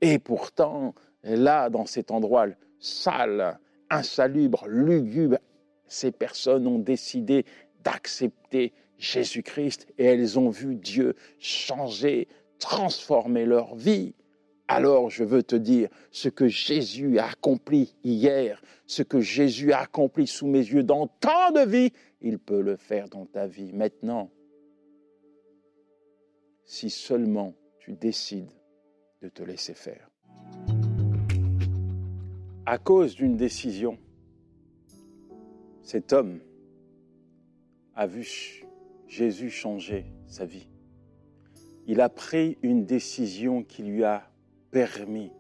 Et 0.02 0.20
pourtant, 0.20 0.96
là, 1.24 1.70
dans 1.70 1.86
cet 1.86 2.12
endroit 2.12 2.48
sale, 2.80 3.60
insalubre, 3.90 4.66
lugubre, 4.68 5.38
ces 5.88 6.12
personnes 6.12 6.68
ont 6.68 6.80
décidé 6.80 7.46
d'accepter 7.84 8.74
Jésus-Christ 8.98 9.88
et 9.98 10.06
elles 10.06 10.40
ont 10.40 10.50
vu 10.50 10.76
Dieu 10.76 11.16
changer, 11.40 12.28
transformer 12.60 13.46
leur 13.46 13.76
vie. 13.76 14.16
Alors 14.76 15.12
je 15.12 15.24
veux 15.24 15.44
te 15.44 15.56
dire, 15.56 15.88
ce 16.10 16.30
que 16.30 16.48
Jésus 16.48 17.20
a 17.20 17.28
accompli 17.28 17.94
hier, 18.04 18.60
ce 18.88 19.04
que 19.04 19.22
Jésus 19.22 19.72
a 19.72 19.82
accompli 19.82 20.26
sous 20.26 20.48
mes 20.48 20.58
yeux 20.58 20.82
dans 20.82 21.06
tant 21.06 21.52
de 21.52 21.60
vie, 21.60 21.94
il 22.22 22.40
peut 22.40 22.60
le 22.60 22.76
faire 22.76 23.08
dans 23.08 23.28
ta 23.28 23.46
vie 23.46 23.72
maintenant. 23.72 24.32
Si 26.66 26.90
seulement 26.90 27.54
tu 27.78 27.94
décides 27.94 28.50
de 29.22 29.30
te 29.30 29.44
laisser 29.44 29.76
faire. 29.76 30.10
À 32.66 32.80
cause 32.80 33.14
d'une 33.14 33.38
décision, 33.38 34.00
cet 35.84 36.14
homme 36.14 36.40
a 37.94 38.08
vu 38.08 38.66
Jésus 39.06 39.52
changer 39.52 40.08
sa 40.26 40.46
vie. 40.46 40.68
Il 41.86 42.02
a 42.02 42.10
pris 42.10 42.58
une 42.64 42.86
décision 42.86 43.62
qui 43.62 43.84
lui 43.84 44.04
a 44.04 44.33
permis 44.74 45.32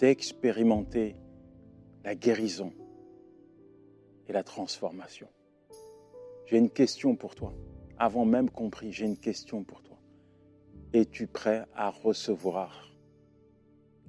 d'expérimenter 0.00 1.14
la 2.04 2.16
guérison 2.16 2.72
et 4.26 4.32
la 4.32 4.42
transformation. 4.42 5.28
J'ai 6.46 6.58
une 6.58 6.70
question 6.70 7.14
pour 7.14 7.36
toi. 7.36 7.54
Avant 7.98 8.24
même 8.24 8.50
compris, 8.50 8.90
j'ai 8.90 9.06
une 9.06 9.16
question 9.16 9.62
pour 9.62 9.82
toi. 9.82 9.96
Es-tu 10.92 11.28
prêt 11.28 11.66
à 11.72 11.90
recevoir 11.90 12.92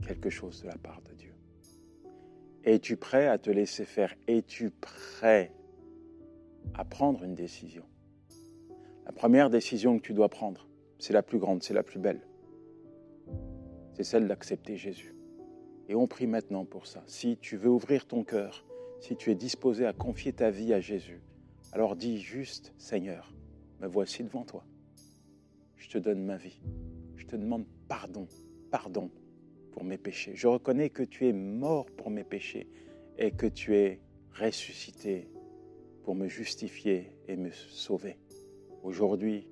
quelque 0.08 0.32
chose 0.32 0.64
de 0.64 0.68
la 0.68 0.78
part 0.78 1.04
de 1.04 1.14
Dieu? 1.14 1.36
Es-tu 2.64 2.98
prêt 2.98 3.28
à 3.28 3.38
te 3.38 3.52
laisser 3.52 3.86
faire? 3.86 4.16
Es-tu 4.28 4.72
prêt 4.72 5.54
à 6.74 6.86
prendre 6.86 7.24
une 7.24 7.36
décision? 7.36 7.86
La 9.06 9.12
première 9.12 9.52
décision 9.52 10.00
que 10.00 10.04
tu 10.04 10.14
dois 10.14 10.30
prendre, 10.30 10.68
c'est 10.98 11.14
la 11.14 11.22
plus 11.22 11.38
grande, 11.38 11.62
c'est 11.62 11.76
la 11.76 11.84
plus 11.84 12.00
belle. 12.00 12.26
C'est 14.02 14.14
celle 14.14 14.28
d'accepter 14.28 14.78
Jésus. 14.78 15.14
Et 15.88 15.94
on 15.94 16.08
prie 16.08 16.26
maintenant 16.26 16.66
pour 16.66 16.88
ça. 16.88 17.04
Si 17.06 17.38
tu 17.38 17.56
veux 17.56 17.70
ouvrir 17.70 18.08
ton 18.08 18.24
cœur, 18.24 18.66
si 19.00 19.16
tu 19.16 19.30
es 19.30 19.36
disposé 19.36 19.86
à 19.86 19.94
confier 19.94 20.34
ta 20.34 20.50
vie 20.50 20.74
à 20.74 20.80
Jésus, 20.80 21.22
alors 21.72 21.96
dis 21.96 22.20
juste, 22.20 22.74
Seigneur, 22.80 23.32
me 23.80 23.86
voici 23.86 24.24
devant 24.24 24.44
toi. 24.44 24.66
Je 25.76 25.88
te 25.88 26.00
donne 26.00 26.26
ma 26.26 26.36
vie. 26.36 26.60
Je 27.16 27.28
te 27.28 27.36
demande 27.36 27.68
pardon, 27.88 28.28
pardon 28.72 29.12
pour 29.72 29.84
mes 29.84 30.00
péchés. 30.00 30.32
Je 30.34 30.48
reconnais 30.48 30.90
que 30.90 31.04
tu 31.04 31.28
es 31.28 31.34
mort 31.34 31.86
pour 31.86 32.10
mes 32.10 32.24
péchés 32.24 32.68
et 33.20 33.30
que 33.30 33.46
tu 33.46 33.76
es 33.76 34.00
ressuscité 34.34 35.30
pour 36.02 36.16
me 36.16 36.28
justifier 36.28 37.12
et 37.28 37.36
me 37.36 37.52
sauver. 37.52 38.18
Aujourd'hui, 38.82 39.48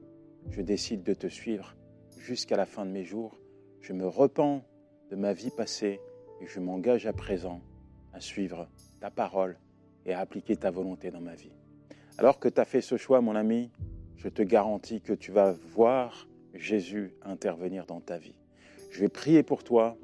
je 0.49 0.61
décide 0.61 1.03
de 1.03 1.13
te 1.13 1.27
suivre 1.27 1.75
jusqu'à 2.17 2.57
la 2.57 2.65
fin 2.65 2.83
de 2.87 2.89
mes 2.89 3.03
jours. 3.03 3.39
Je 3.81 3.93
me 3.93 4.07
repens 4.07 4.63
de 5.09 5.15
ma 5.15 5.33
vie 5.33 5.51
passée 5.51 5.99
et 6.41 6.47
je 6.47 6.59
m'engage 6.59 7.07
à 7.07 7.13
présent 7.13 7.61
à 8.13 8.19
suivre 8.19 8.67
ta 8.99 9.09
parole 9.09 9.57
et 10.05 10.13
à 10.13 10.19
appliquer 10.19 10.55
ta 10.55 10.71
volonté 10.71 11.11
dans 11.11 11.21
ma 11.21 11.35
vie. 11.35 11.51
Alors 12.17 12.39
que 12.39 12.49
tu 12.49 12.59
as 12.59 12.65
fait 12.65 12.81
ce 12.81 12.97
choix, 12.97 13.21
mon 13.21 13.35
ami, 13.35 13.71
je 14.17 14.27
te 14.27 14.41
garantis 14.41 15.01
que 15.01 15.13
tu 15.13 15.31
vas 15.31 15.53
voir 15.73 16.27
Jésus 16.53 17.13
intervenir 17.23 17.85
dans 17.85 18.01
ta 18.01 18.17
vie. 18.17 18.35
Je 18.91 18.99
vais 18.99 19.09
prier 19.09 19.43
pour 19.43 19.63
toi 19.63 19.97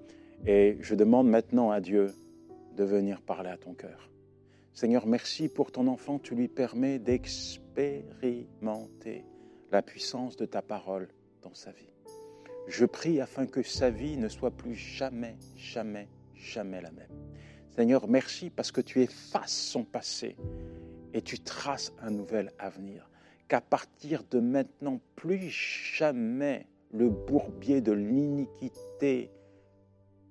et 0.46 0.78
je 0.80 0.96
demande 0.96 1.28
maintenant 1.28 1.72
à 1.72 1.82
Dieu 1.82 2.14
de 2.76 2.84
venir 2.84 3.22
parler 3.22 3.50
à 3.50 3.58
ton 3.58 3.74
cœur. 3.74 4.12
Seigneur, 4.74 5.08
merci 5.08 5.50
pour 5.50 5.72
ton 5.72 5.88
enfant. 5.88 6.20
Tu 6.20 6.36
lui 6.36 6.48
permets 6.48 7.00
d'expérimenter 7.00 9.26
la 9.72 9.82
puissance 9.82 10.36
de 10.36 10.46
ta 10.46 10.62
parole 10.62 11.08
dans 11.42 11.54
sa 11.54 11.72
vie. 11.72 11.95
Je 12.68 12.86
prie 12.86 13.22
afin 13.22 13.46
que 13.46 13.62
sa 13.62 13.90
vie 13.90 14.18
ne 14.18 14.28
soit 14.28 14.52
plus 14.52 14.76
jamais, 14.76 15.38
jamais, 15.56 16.08
jamais 16.34 16.82
la 16.82 16.92
même. 16.92 17.12
Seigneur, 17.76 18.08
merci 18.08 18.50
parce 18.50 18.72
que 18.72 18.82
tu 18.82 19.02
effaces 19.02 19.56
son 19.56 19.84
passé 19.84 20.36
et 21.14 21.22
tu 21.22 21.40
traces 21.40 21.94
un 22.00 22.12
nouvel 22.12 22.52
avenir. 22.58 23.10
Qu'à 23.48 23.62
partir 23.62 24.24
de 24.32 24.40
maintenant, 24.40 25.00
plus 25.16 25.50
jamais 25.50 26.66
le 26.92 27.10
bourbier 27.10 27.82
de 27.82 27.92
l'iniquité 27.92 29.32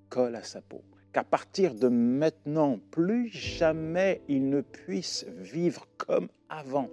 colle 0.08 0.34
à 0.34 0.42
sa 0.42 0.60
peau 0.60 0.82
qu'à 1.14 1.22
partir 1.22 1.76
de 1.76 1.86
maintenant, 1.86 2.80
plus 2.90 3.28
jamais 3.28 4.20
il 4.28 4.48
ne 4.48 4.60
puisse 4.60 5.24
vivre 5.38 5.86
comme 5.96 6.28
avant, 6.48 6.90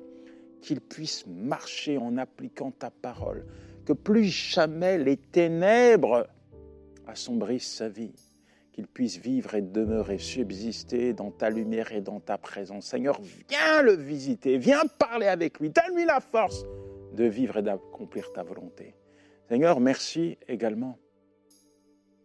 qu'il 0.61 0.79
puisse 0.79 1.25
marcher 1.25 1.97
en 1.97 2.17
appliquant 2.17 2.69
ta 2.69 2.91
parole, 2.91 3.47
que 3.85 3.93
plus 3.93 4.25
jamais 4.25 4.97
les 4.97 5.17
ténèbres 5.17 6.27
assombrissent 7.07 7.73
sa 7.73 7.89
vie, 7.89 8.13
qu'il 8.71 8.87
puisse 8.87 9.17
vivre 9.17 9.55
et 9.55 9.61
demeurer, 9.61 10.17
subsister 10.17 11.13
dans 11.13 11.31
ta 11.31 11.49
lumière 11.49 11.91
et 11.91 12.01
dans 12.01 12.19
ta 12.19 12.37
présence. 12.37 12.85
Seigneur, 12.85 13.19
viens 13.49 13.81
le 13.81 13.93
visiter, 13.93 14.57
viens 14.57 14.83
parler 14.99 15.27
avec 15.27 15.59
lui, 15.59 15.69
donne-lui 15.69 16.05
la 16.05 16.19
force 16.19 16.63
de 17.13 17.25
vivre 17.25 17.57
et 17.57 17.61
d'accomplir 17.61 18.31
ta 18.31 18.43
volonté. 18.43 18.95
Seigneur, 19.49 19.79
merci 19.79 20.37
également 20.47 20.97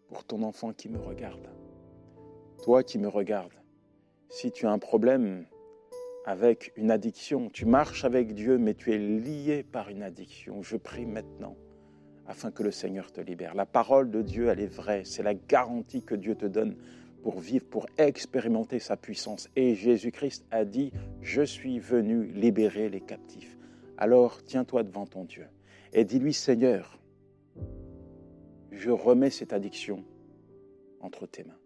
pour 0.09 0.25
ton 0.25 0.43
enfant 0.43 0.73
qui 0.73 0.89
me 0.89 0.99
regarde. 0.99 1.49
Toi 2.63 2.83
qui 2.85 2.99
me 2.99 3.09
regardes, 3.09 3.53
si 4.29 4.53
tu 4.53 4.67
as 4.67 4.71
un 4.71 4.79
problème 4.79 5.47
avec 6.27 6.73
une 6.77 6.91
addiction, 6.91 7.49
tu 7.49 7.65
marches 7.65 8.05
avec 8.05 8.35
Dieu, 8.35 8.59
mais 8.59 8.75
tu 8.75 8.93
es 8.93 8.99
lié 8.99 9.63
par 9.63 9.89
une 9.89 10.03
addiction, 10.03 10.61
je 10.63 10.77
prie 10.77 11.07
maintenant 11.07 11.57
afin 12.27 12.51
que 12.51 12.65
le 12.65 12.73
Seigneur 12.73 13.13
te 13.13 13.21
libère. 13.21 13.55
La 13.55 13.67
parole 13.67 14.11
de 14.11 14.21
Dieu, 14.21 14.49
elle 14.49 14.59
est 14.59 14.67
vraie, 14.67 15.05
c'est 15.05 15.23
la 15.23 15.35
garantie 15.35 16.03
que 16.03 16.17
Dieu 16.17 16.35
te 16.35 16.47
donne 16.47 16.77
pour 17.23 17.39
vivre, 17.39 17.65
pour 17.65 17.87
expérimenter 17.99 18.81
sa 18.81 18.97
puissance. 18.97 19.49
Et 19.55 19.77
Jésus-Christ 19.77 20.45
a 20.51 20.65
dit, 20.65 20.93
je 21.21 21.43
suis 21.43 21.79
venu 21.79 22.25
libérer 22.27 22.89
les 22.89 23.01
captifs. 23.01 23.57
Alors 23.97 24.43
tiens-toi 24.43 24.83
devant 24.83 25.07
ton 25.07 25.25
Dieu 25.25 25.47
et 25.93 26.05
dis-lui, 26.05 26.35
Seigneur, 26.35 26.99
je 28.73 28.91
remets 28.91 29.31
cette 29.31 29.53
addiction 29.53 30.05
entre 31.01 31.27
tes 31.27 31.45
mains. 31.45 31.59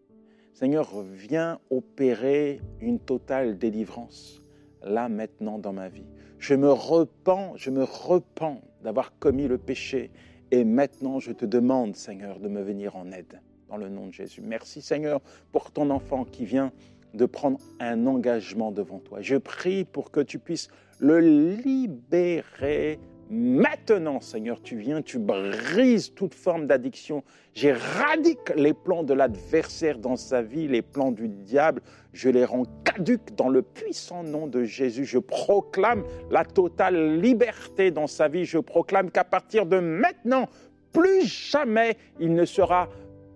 Seigneur, 0.53 1.03
viens 1.03 1.59
opérer 1.71 2.61
une 2.81 3.01
totale 3.01 3.57
délivrance, 3.57 4.40
là 4.83 5.09
maintenant 5.09 5.59
dans 5.59 5.73
ma 5.73 5.89
vie. 5.89 6.07
Je 6.39 6.55
me 6.55 6.71
repens, 6.71 7.53
je 7.57 7.71
me 7.71 7.85
repens 7.85 8.63
d'avoir 8.83 9.19
commis 9.19 9.47
le 9.47 9.59
péché 9.59 10.11
et 10.51 10.65
maintenant 10.65 11.19
je 11.21 11.33
te 11.33 11.45
demande, 11.45 11.97
Seigneur, 11.97 12.41
de 12.41 12.49
me 12.49 12.63
venir 12.63 12.97
en 12.97 13.13
aide 13.13 13.41
dans 13.69 13.77
le 13.77 13.89
nom 13.89 14.07
de 14.07 14.13
Jésus. 14.13 14.41
Merci, 14.43 14.83
Seigneur, 14.83 15.21
pour 15.53 15.71
ton 15.71 15.91
enfant 15.91 16.25
qui 16.25 16.45
vient 16.45 16.73
de 17.15 17.27
prendre 17.27 17.59
un 17.79 18.07
engagement 18.07 18.73
devant 18.73 18.99
toi. 18.99 19.21
Je 19.21 19.37
prie 19.37 19.85
pour 19.85 20.11
que 20.11 20.21
tu 20.21 20.39
puisses 20.39 20.69
le 20.99 21.21
libérer 21.21 22.99
Maintenant, 23.33 24.19
Seigneur, 24.19 24.61
tu 24.61 24.77
viens, 24.77 25.03
tu 25.03 25.21
brises 25.21 26.13
toute 26.15 26.35
forme 26.35 26.67
d'addiction. 26.67 27.23
J'éradique 27.55 28.53
les 28.57 28.75
plans 28.75 29.05
de 29.05 29.15
l'adversaire 29.15 29.99
dans 29.99 30.17
sa 30.17 30.43
vie, 30.43 30.67
les 30.67 30.83
plans 30.83 31.13
du 31.13 31.29
diable. 31.29 31.81
Je 32.13 32.29
les 32.29 32.45
rends 32.45 32.65
caduques 32.85 33.37
dans 33.37 33.49
le 33.49 33.63
puissant 33.63 34.25
nom 34.25 34.49
de 34.49 34.65
Jésus. 34.65 35.05
Je 35.05 35.19
proclame 35.19 36.03
la 36.29 36.45
totale 36.45 37.21
liberté 37.21 37.93
dans 37.93 38.09
sa 38.09 38.27
vie. 38.27 38.45
Je 38.45 38.59
proclame 38.59 39.13
qu'à 39.13 39.23
partir 39.23 39.65
de 39.65 39.79
maintenant, 39.79 40.49
plus 40.93 41.25
jamais 41.25 41.97
il 42.19 42.35
ne 42.35 42.45
sera 42.45 42.89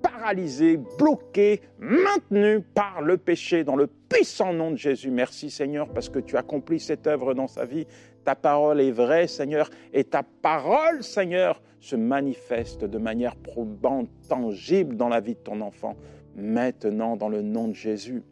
paralysé, 0.03 0.77
bloqué, 0.99 1.61
maintenu 1.79 2.61
par 2.61 3.01
le 3.01 3.17
péché 3.17 3.63
dans 3.63 3.77
le 3.77 3.87
puissant 3.87 4.53
nom 4.53 4.73
de 4.73 4.77
Jésus. 4.77 5.11
Merci 5.11 5.51
Seigneur 5.51 5.89
parce 5.89 6.09
que 6.09 6.19
tu 6.19 6.37
accomplis 6.37 6.81
cette 6.81 7.07
œuvre 7.07 7.33
dans 7.33 7.47
sa 7.47 7.65
vie. 7.65 7.87
Ta 8.25 8.35
parole 8.35 8.81
est 8.81 8.91
vraie, 8.91 9.27
Seigneur, 9.27 9.71
et 9.93 10.05
ta 10.05 10.23
parole, 10.23 11.03
Seigneur, 11.03 11.63
se 11.81 11.97
manifeste 11.97 12.85
de 12.85 12.99
manière 12.99 13.37
probante, 13.37 14.09
tangible 14.29 14.97
dans 14.97 15.09
la 15.09 15.21
vie 15.21 15.35
de 15.35 15.41
ton 15.41 15.61
enfant. 15.61 15.97
Maintenant, 16.35 17.17
dans 17.17 17.29
le 17.29 17.43
nom 17.43 17.69
de 17.69 17.75
Jésus, 17.75 18.23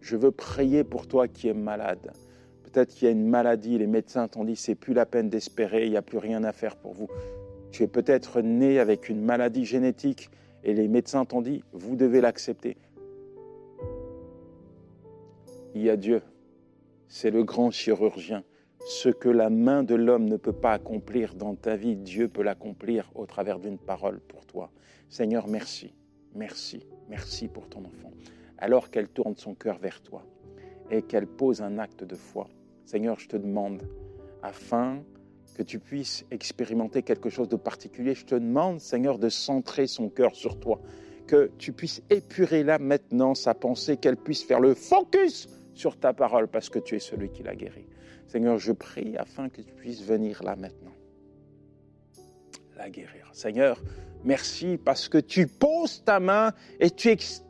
je 0.00 0.16
veux 0.16 0.30
prier 0.30 0.84
pour 0.84 1.06
toi 1.06 1.26
qui 1.26 1.48
es 1.48 1.54
malade. 1.54 2.12
Peut-être 2.62 2.94
qu'il 2.94 3.06
y 3.06 3.08
a 3.08 3.12
une 3.12 3.26
maladie, 3.26 3.78
les 3.78 3.86
médecins 3.86 4.28
t'ont 4.28 4.44
dit 4.44 4.54
c'est 4.54 4.74
plus 4.74 4.92
la 4.92 5.06
peine 5.06 5.30
d'espérer, 5.30 5.86
il 5.86 5.90
n'y 5.90 5.96
a 5.96 6.02
plus 6.02 6.18
rien 6.18 6.44
à 6.44 6.52
faire 6.52 6.76
pour 6.76 6.92
vous. 6.92 7.08
Tu 7.72 7.82
es 7.82 7.86
peut-être 7.86 8.42
né 8.42 8.78
avec 8.78 9.08
une 9.08 9.22
maladie 9.22 9.64
génétique 9.64 10.30
et 10.62 10.74
les 10.74 10.88
médecins 10.88 11.24
t'ont 11.24 11.40
dit 11.40 11.64
vous 11.72 11.96
devez 11.96 12.20
l'accepter. 12.20 12.76
Il 15.74 15.82
y 15.82 15.88
a 15.88 15.96
Dieu, 15.96 16.20
c'est 17.08 17.30
le 17.30 17.42
grand 17.42 17.70
chirurgien. 17.70 18.44
Ce 18.88 19.10
que 19.10 19.28
la 19.28 19.50
main 19.50 19.82
de 19.82 19.94
l'homme 19.94 20.24
ne 20.24 20.38
peut 20.38 20.54
pas 20.54 20.72
accomplir 20.72 21.34
dans 21.34 21.54
ta 21.54 21.76
vie, 21.76 21.94
Dieu 21.94 22.26
peut 22.26 22.42
l'accomplir 22.42 23.10
au 23.14 23.26
travers 23.26 23.58
d'une 23.58 23.76
parole 23.76 24.18
pour 24.18 24.46
toi. 24.46 24.70
Seigneur, 25.10 25.46
merci, 25.46 25.92
merci, 26.34 26.86
merci 27.06 27.48
pour 27.48 27.68
ton 27.68 27.80
enfant. 27.80 28.10
Alors 28.56 28.90
qu'elle 28.90 29.10
tourne 29.10 29.36
son 29.36 29.54
cœur 29.54 29.76
vers 29.76 30.00
toi 30.00 30.24
et 30.90 31.02
qu'elle 31.02 31.26
pose 31.26 31.60
un 31.60 31.76
acte 31.76 32.02
de 32.02 32.14
foi, 32.14 32.48
Seigneur, 32.86 33.20
je 33.20 33.28
te 33.28 33.36
demande, 33.36 33.82
afin 34.42 35.02
que 35.54 35.62
tu 35.62 35.80
puisses 35.80 36.24
expérimenter 36.30 37.02
quelque 37.02 37.28
chose 37.28 37.50
de 37.50 37.56
particulier, 37.56 38.14
je 38.14 38.24
te 38.24 38.36
demande, 38.36 38.80
Seigneur, 38.80 39.18
de 39.18 39.28
centrer 39.28 39.86
son 39.86 40.08
cœur 40.08 40.34
sur 40.34 40.58
toi, 40.58 40.80
que 41.26 41.50
tu 41.58 41.74
puisses 41.74 42.00
épurer 42.08 42.64
là 42.64 42.78
maintenant 42.78 43.34
sa 43.34 43.52
pensée, 43.52 43.98
qu'elle 43.98 44.16
puisse 44.16 44.44
faire 44.44 44.60
le 44.60 44.72
focus 44.72 45.46
sur 45.74 45.98
ta 45.98 46.14
parole, 46.14 46.48
parce 46.48 46.70
que 46.70 46.78
tu 46.78 46.96
es 46.96 47.00
celui 47.00 47.28
qui 47.28 47.42
l'a 47.42 47.54
guéri. 47.54 47.84
Seigneur, 48.28 48.58
je 48.58 48.72
prie 48.72 49.16
afin 49.16 49.48
que 49.48 49.62
tu 49.62 49.72
puisses 49.72 50.02
venir 50.02 50.42
là 50.44 50.54
maintenant, 50.54 50.92
la 52.76 52.90
guérir. 52.90 53.30
Seigneur, 53.32 53.82
merci 54.22 54.76
parce 54.76 55.08
que 55.08 55.16
tu 55.16 55.46
poses 55.46 56.04
ta 56.04 56.20
main 56.20 56.52
et 56.78 56.90
tu 56.90 57.08
extirpes 57.08 57.48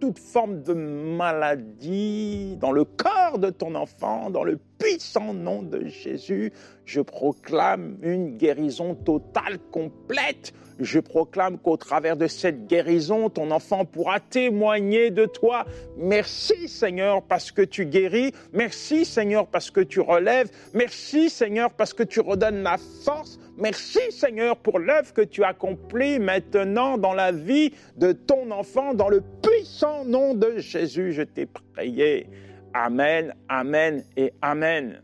toute 0.00 0.18
forme 0.18 0.62
de 0.62 0.74
maladie 0.74 2.56
dans 2.60 2.72
le 2.72 2.84
corps 2.84 3.38
de 3.38 3.48
ton 3.48 3.74
enfant, 3.74 4.28
dans 4.28 4.44
le 4.44 4.58
puissant 4.82 5.32
nom 5.32 5.62
de 5.62 5.86
Jésus. 5.86 6.52
Je 6.84 7.00
proclame 7.00 7.96
une 8.02 8.36
guérison 8.36 8.96
totale, 8.96 9.58
complète. 9.70 10.52
Je 10.80 10.98
proclame 10.98 11.58
qu'au 11.58 11.76
travers 11.76 12.16
de 12.16 12.26
cette 12.26 12.66
guérison, 12.66 13.30
ton 13.30 13.52
enfant 13.52 13.84
pourra 13.84 14.18
témoigner 14.18 15.10
de 15.12 15.26
toi. 15.26 15.64
Merci 15.96 16.66
Seigneur 16.66 17.22
parce 17.22 17.52
que 17.52 17.62
tu 17.62 17.86
guéris. 17.86 18.32
Merci 18.52 19.04
Seigneur 19.04 19.46
parce 19.46 19.70
que 19.70 19.80
tu 19.80 20.00
relèves. 20.00 20.50
Merci 20.74 21.30
Seigneur 21.30 21.70
parce 21.70 21.94
que 21.94 22.02
tu 22.02 22.18
redonnes 22.20 22.64
la 22.64 22.78
force. 23.04 23.38
Merci 23.56 24.00
Seigneur 24.10 24.56
pour 24.56 24.80
l'œuvre 24.80 25.12
que 25.12 25.22
tu 25.22 25.44
accomplis 25.44 26.18
maintenant 26.18 26.98
dans 26.98 27.14
la 27.14 27.30
vie 27.30 27.72
de 27.96 28.10
ton 28.10 28.50
enfant, 28.50 28.94
dans 28.94 29.08
le 29.08 29.22
puissant 29.42 30.04
nom 30.04 30.34
de 30.34 30.58
Jésus. 30.58 31.12
Je 31.12 31.22
t'ai 31.22 31.46
prié. 31.46 32.26
Amen, 32.74 33.34
Amen 33.50 34.02
et 34.16 34.32
Amen. 34.40 35.02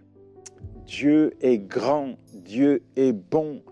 Dieu 0.87 1.35
est 1.43 1.59
grand, 1.59 2.15
Dieu 2.33 2.83
est 2.97 3.13
bon, 3.13 3.63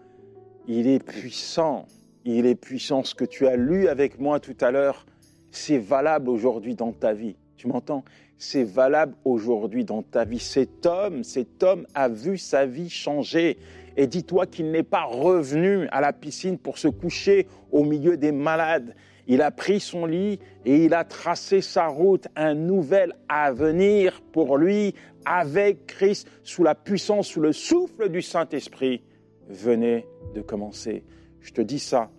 il 0.68 0.86
est 0.86 1.02
puissant, 1.02 1.86
il 2.26 2.44
est 2.44 2.56
puissant. 2.56 3.04
Ce 3.04 3.14
que 3.14 3.24
tu 3.24 3.46
as 3.46 3.56
lu 3.56 3.88
avec 3.88 4.20
moi 4.20 4.38
tout 4.38 4.56
à 4.60 4.70
l'heure, 4.70 5.06
c'est 5.50 5.78
valable 5.78 6.28
aujourd'hui 6.28 6.74
dans 6.74 6.92
ta 6.92 7.14
vie. 7.14 7.36
Tu 7.56 7.68
m'entends? 7.68 8.04
C'est 8.36 8.64
valable 8.64 9.14
aujourd'hui 9.24 9.86
dans 9.86 10.02
ta 10.02 10.26
vie. 10.26 10.40
Cet 10.40 10.84
homme, 10.84 11.24
cet 11.24 11.62
homme 11.62 11.86
a 11.94 12.10
vu 12.10 12.36
sa 12.36 12.66
vie 12.66 12.90
changer. 12.90 13.56
Et 13.96 14.06
dis-toi 14.06 14.44
qu'il 14.44 14.70
n'est 14.70 14.82
pas 14.82 15.04
revenu 15.04 15.88
à 15.88 16.02
la 16.02 16.12
piscine 16.12 16.58
pour 16.58 16.76
se 16.76 16.88
coucher 16.88 17.46
au 17.72 17.82
milieu 17.82 18.18
des 18.18 18.32
malades. 18.32 18.94
Il 19.26 19.42
a 19.42 19.50
pris 19.50 19.80
son 19.80 20.06
lit 20.06 20.38
et 20.64 20.84
il 20.84 20.94
a 20.94 21.04
tracé 21.04 21.60
sa 21.60 21.86
route, 21.86 22.28
un 22.36 22.54
nouvel 22.54 23.14
avenir 23.28 24.20
pour 24.32 24.56
lui 24.56 24.94
avec 25.24 25.86
Christ, 25.86 26.28
sous 26.44 26.62
la 26.62 26.74
puissance, 26.74 27.26
sous 27.26 27.40
le 27.40 27.52
souffle 27.52 28.08
du 28.08 28.22
Saint-Esprit, 28.22 29.02
venait 29.48 30.06
de 30.34 30.40
commencer. 30.40 31.04
Je 31.40 31.52
te 31.52 31.60
dis 31.60 31.80
ça 31.80 32.10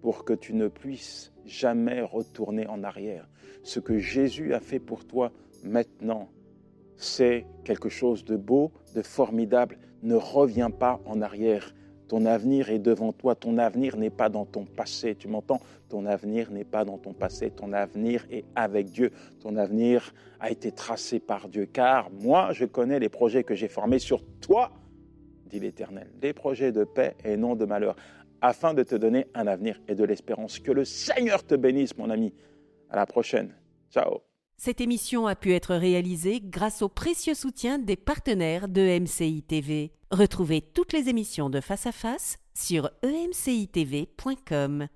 pour 0.00 0.24
que 0.24 0.32
tu 0.32 0.54
ne 0.54 0.68
puisses 0.68 1.32
jamais 1.44 2.00
retourner 2.00 2.66
en 2.66 2.82
arrière. 2.82 3.28
Ce 3.62 3.80
que 3.80 3.98
Jésus 3.98 4.54
a 4.54 4.60
fait 4.60 4.78
pour 4.78 5.06
toi 5.06 5.32
maintenant, 5.62 6.28
c'est 6.96 7.46
quelque 7.64 7.88
chose 7.88 8.24
de 8.24 8.36
beau, 8.36 8.72
de 8.94 9.02
formidable. 9.02 9.78
Ne 10.02 10.14
reviens 10.14 10.70
pas 10.70 11.00
en 11.06 11.20
arrière. 11.20 11.74
Ton 12.08 12.26
avenir 12.26 12.70
est 12.70 12.78
devant 12.78 13.12
toi. 13.12 13.34
Ton 13.34 13.58
avenir 13.58 13.96
n'est 13.96 14.10
pas 14.10 14.28
dans 14.28 14.44
ton 14.44 14.64
passé. 14.64 15.14
Tu 15.14 15.28
m'entends? 15.28 15.60
Ton 15.88 16.06
avenir 16.06 16.50
n'est 16.50 16.64
pas 16.64 16.84
dans 16.84 16.98
ton 16.98 17.12
passé. 17.12 17.50
Ton 17.50 17.72
avenir 17.72 18.26
est 18.30 18.44
avec 18.54 18.90
Dieu. 18.90 19.10
Ton 19.40 19.56
avenir 19.56 20.14
a 20.40 20.50
été 20.50 20.72
tracé 20.72 21.20
par 21.20 21.48
Dieu. 21.48 21.66
Car 21.66 22.10
moi, 22.10 22.52
je 22.52 22.64
connais 22.64 22.98
les 22.98 23.08
projets 23.08 23.44
que 23.44 23.54
j'ai 23.54 23.68
formés 23.68 23.98
sur 23.98 24.22
toi, 24.40 24.72
dit 25.46 25.60
l'Éternel. 25.60 26.08
Des 26.20 26.32
projets 26.32 26.72
de 26.72 26.84
paix 26.84 27.14
et 27.24 27.36
non 27.36 27.54
de 27.54 27.64
malheur, 27.64 27.96
afin 28.40 28.74
de 28.74 28.82
te 28.82 28.94
donner 28.94 29.26
un 29.34 29.46
avenir 29.46 29.80
et 29.88 29.94
de 29.94 30.04
l'espérance. 30.04 30.58
Que 30.58 30.72
le 30.72 30.84
Seigneur 30.84 31.44
te 31.44 31.54
bénisse, 31.54 31.96
mon 31.96 32.10
ami. 32.10 32.34
À 32.90 32.96
la 32.96 33.06
prochaine. 33.06 33.54
Ciao. 33.90 34.33
Cette 34.56 34.80
émission 34.80 35.26
a 35.26 35.34
pu 35.34 35.52
être 35.52 35.74
réalisée 35.74 36.40
grâce 36.42 36.82
au 36.82 36.88
précieux 36.88 37.34
soutien 37.34 37.78
des 37.78 37.96
partenaires 37.96 38.68
de 38.68 38.98
MCI 39.00 39.42
TV. 39.42 39.92
Retrouvez 40.10 40.60
toutes 40.62 40.92
les 40.92 41.08
émissions 41.08 41.50
de 41.50 41.60
Face 41.60 41.86
à 41.86 41.92
Face 41.92 42.38
sur 42.54 42.90
emcitv.com. 43.04 44.88